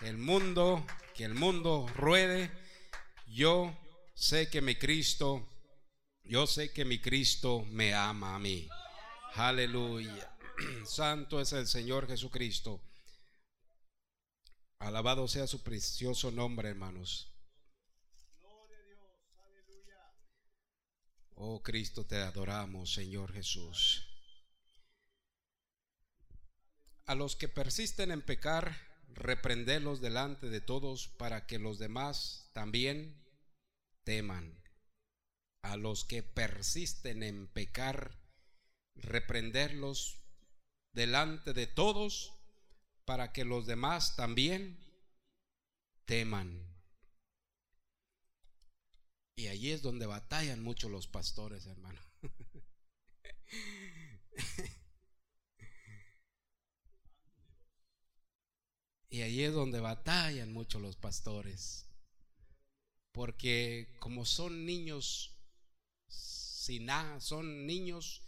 [0.00, 0.84] El mundo,
[1.14, 2.50] que el mundo ruede.
[3.28, 3.76] Yo
[4.14, 5.46] sé que mi Cristo,
[6.24, 8.68] yo sé que mi Cristo me ama a mí.
[9.34, 10.36] Aleluya.
[10.86, 12.80] Santo es el Señor Jesucristo.
[14.78, 17.32] Alabado sea su precioso nombre, hermanos.
[21.34, 24.06] Oh Cristo, te adoramos, Señor Jesús.
[27.04, 28.76] A los que persisten en pecar,
[29.08, 33.22] reprenderlos delante de todos para que los demás también
[34.04, 34.62] teman.
[35.62, 38.18] A los que persisten en pecar,
[38.94, 40.22] reprenderlos
[40.92, 42.35] delante de todos
[43.06, 44.76] para que los demás también
[46.04, 46.66] teman.
[49.36, 52.00] Y allí es donde batallan mucho los pastores, hermano.
[59.10, 61.86] y allí es donde batallan mucho los pastores.
[63.12, 65.36] Porque como son niños
[66.08, 68.22] sin nada, son niños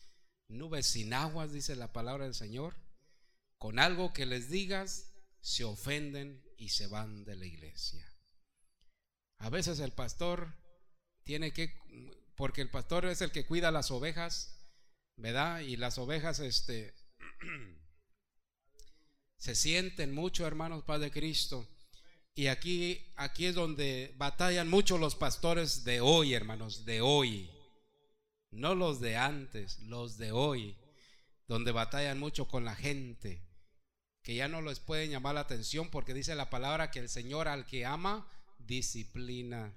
[0.49, 2.77] nubes sin aguas, dice la palabra del Señor,
[3.59, 8.07] con algo que les digas, se ofenden y se van de la iglesia.
[9.39, 10.55] A veces el pastor
[11.25, 11.73] tiene que,
[12.37, 14.59] porque el pastor es el que cuida las ovejas,
[15.17, 15.61] ¿verdad?
[15.61, 16.95] Y las ovejas, este,
[19.37, 21.69] se sienten mucho, hermanos Padre Cristo.
[22.35, 27.51] Y aquí, aquí es donde batallan mucho los pastores de hoy, hermanos, de hoy.
[28.51, 30.77] No los de antes, los de hoy,
[31.49, 33.48] donde batallan mucho con la gente,
[34.29, 37.49] que ya no les pueden llamar la atención porque dice la palabra que el Señor
[37.49, 39.73] al que ama, disciplina.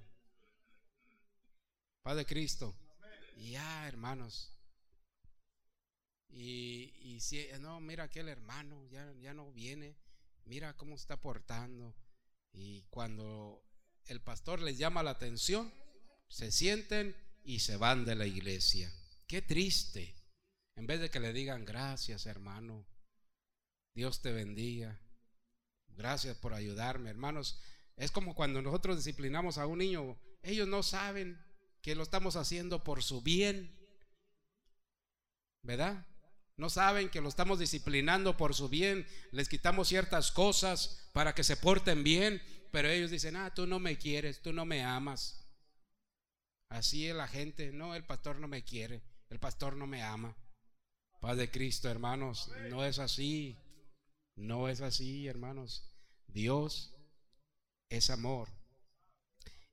[2.02, 2.74] Padre Cristo.
[3.38, 4.52] Ya, hermanos.
[6.28, 9.96] Y, y si, no, mira aquel hermano, ya, ya no viene,
[10.44, 11.94] mira cómo está portando.
[12.52, 13.64] Y cuando
[14.04, 15.72] el pastor les llama la atención,
[16.28, 18.92] se sienten y se van de la iglesia.
[19.26, 20.14] Qué triste.
[20.76, 22.84] En vez de que le digan gracias, hermano,
[23.94, 24.98] Dios te bendiga,
[25.88, 27.60] gracias por ayudarme, hermanos.
[27.96, 31.38] Es como cuando nosotros disciplinamos a un niño, ellos no saben
[31.82, 33.70] que lo estamos haciendo por su bien.
[35.62, 36.06] ¿Verdad?
[36.56, 39.06] No saben que lo estamos disciplinando por su bien.
[39.30, 42.42] Les quitamos ciertas cosas para que se porten bien.
[42.70, 45.44] Pero ellos dicen, ah, tú no me quieres, tú no me amas.
[46.68, 47.72] Así es la gente.
[47.72, 49.02] No, el pastor no me quiere.
[49.28, 50.36] El pastor no me ama.
[51.20, 52.50] Paz de Cristo, hermanos.
[52.70, 53.56] No es así.
[54.36, 55.84] No es así, hermanos.
[56.26, 56.94] Dios
[57.88, 58.48] es amor.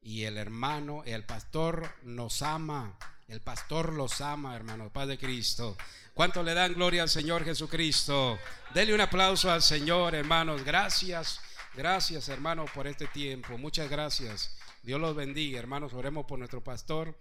[0.01, 2.97] Y el hermano, el pastor nos ama.
[3.27, 5.77] El pastor los ama, hermano, Padre Cristo.
[6.13, 8.39] ¿Cuánto le dan gloria al Señor Jesucristo?
[8.73, 10.63] Dele un aplauso al Señor, hermanos.
[10.63, 11.39] Gracias,
[11.75, 13.57] gracias, hermano, por este tiempo.
[13.57, 14.57] Muchas gracias.
[14.81, 15.93] Dios los bendiga, hermanos.
[15.93, 17.17] Oremos por nuestro pastor.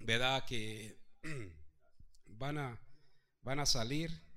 [0.00, 0.98] Verdad que
[2.26, 2.80] van a,
[3.42, 4.27] van a salir.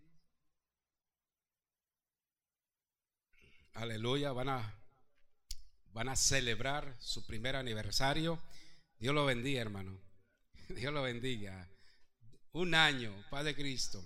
[3.74, 4.82] Aleluya, van a
[5.94, 8.42] van a celebrar su primer aniversario.
[9.00, 10.00] Dios lo bendiga, hermano.
[10.70, 11.70] Dios lo bendiga.
[12.54, 14.04] Un año, Padre Cristo.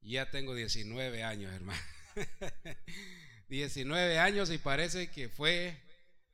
[0.00, 1.80] Ya tengo 19 años, hermano.
[3.48, 5.80] 19 años y parece que fue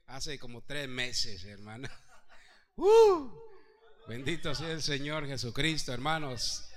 [0.07, 1.89] hace como tres meses, hermano.
[2.77, 3.29] Uh,
[4.09, 6.71] bendito sea el Señor Jesucristo, hermanos.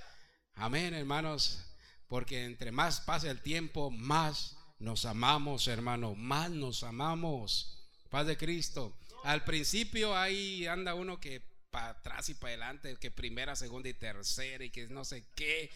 [0.54, 1.64] Amén, hermanos.
[2.08, 7.80] Porque entre más pase el tiempo, más nos amamos, hermano, más nos amamos.
[8.10, 8.94] Paz de Cristo.
[9.24, 13.94] Al principio ahí anda uno que para atrás y para adelante, que primera, segunda y
[13.94, 15.72] tercera, y que no sé qué,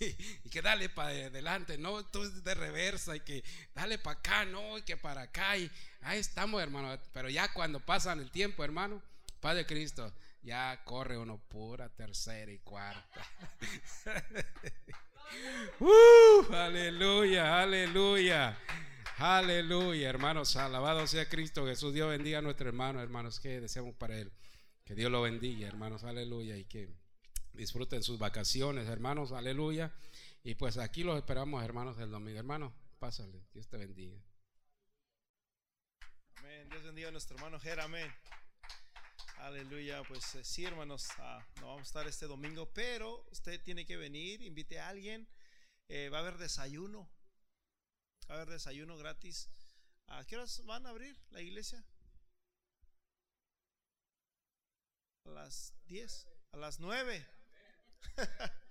[0.44, 3.44] y que dale para adelante, no, tú de reversa, y que
[3.74, 5.70] dale para acá, no, y que para acá, y
[6.02, 6.96] ahí estamos, hermano.
[7.12, 9.02] Pero ya cuando pasan el tiempo, hermano,
[9.40, 10.10] Padre Cristo,
[10.42, 13.26] ya corre uno pura tercera y cuarta.
[15.80, 18.58] Uh, aleluya, aleluya.
[19.18, 20.56] Aleluya, hermanos.
[20.56, 21.94] Alabado sea Cristo Jesús.
[21.94, 24.32] Dios bendiga a nuestro hermano, hermanos, que deseamos para él.
[24.84, 26.04] Que Dios lo bendiga, hermanos.
[26.04, 26.56] Aleluya.
[26.56, 26.88] Y que
[27.52, 29.32] disfruten sus vacaciones, hermanos.
[29.32, 29.92] Aleluya.
[30.42, 32.38] Y pues aquí los esperamos, hermanos, el domingo.
[32.38, 33.42] Hermano, pásale.
[33.52, 34.18] Dios te bendiga.
[36.36, 36.68] Amén.
[36.68, 37.80] Dios bendiga a nuestro hermano Ger.
[37.80, 38.12] Amén.
[39.38, 43.84] Aleluya, pues eh, sí, hermanos, ah, no vamos a estar este domingo, pero usted tiene
[43.84, 45.28] que venir, invite a alguien.
[45.88, 47.08] Eh, va a haber desayuno,
[48.28, 49.48] va a haber desayuno gratis.
[50.08, 51.84] ¿A qué horas van a abrir la iglesia?
[55.26, 57.26] A las 10, a las 9.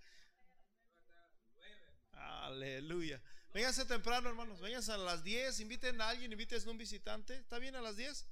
[2.11, 3.21] Aleluya.
[3.53, 4.59] Vénganse temprano, hermanos.
[4.59, 5.59] Vénganse a las 10.
[5.59, 7.37] Inviten a alguien, inviten a un visitante.
[7.37, 8.25] ¿Está bien a las 10?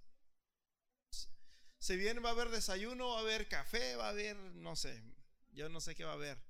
[1.83, 5.03] Se viene, va a haber desayuno, va a haber café, va a haber, no sé,
[5.51, 6.41] yo no sé qué va a haber.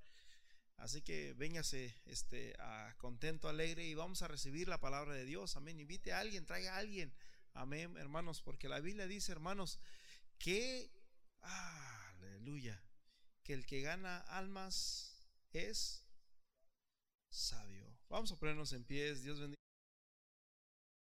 [0.77, 2.55] Así que véngase este,
[2.97, 5.55] contento, alegre y vamos a recibir la palabra de Dios.
[5.55, 5.79] Amén.
[5.79, 7.11] Invite a alguien, traiga a alguien.
[7.55, 9.79] Amén, hermanos, porque la Biblia dice, hermanos,
[10.37, 10.91] que,
[11.41, 12.79] aleluya,
[13.41, 15.17] que el que gana almas
[15.51, 16.05] es
[17.31, 17.97] sabio.
[18.07, 19.23] Vamos a ponernos en pies.
[19.23, 19.62] Dios bendiga.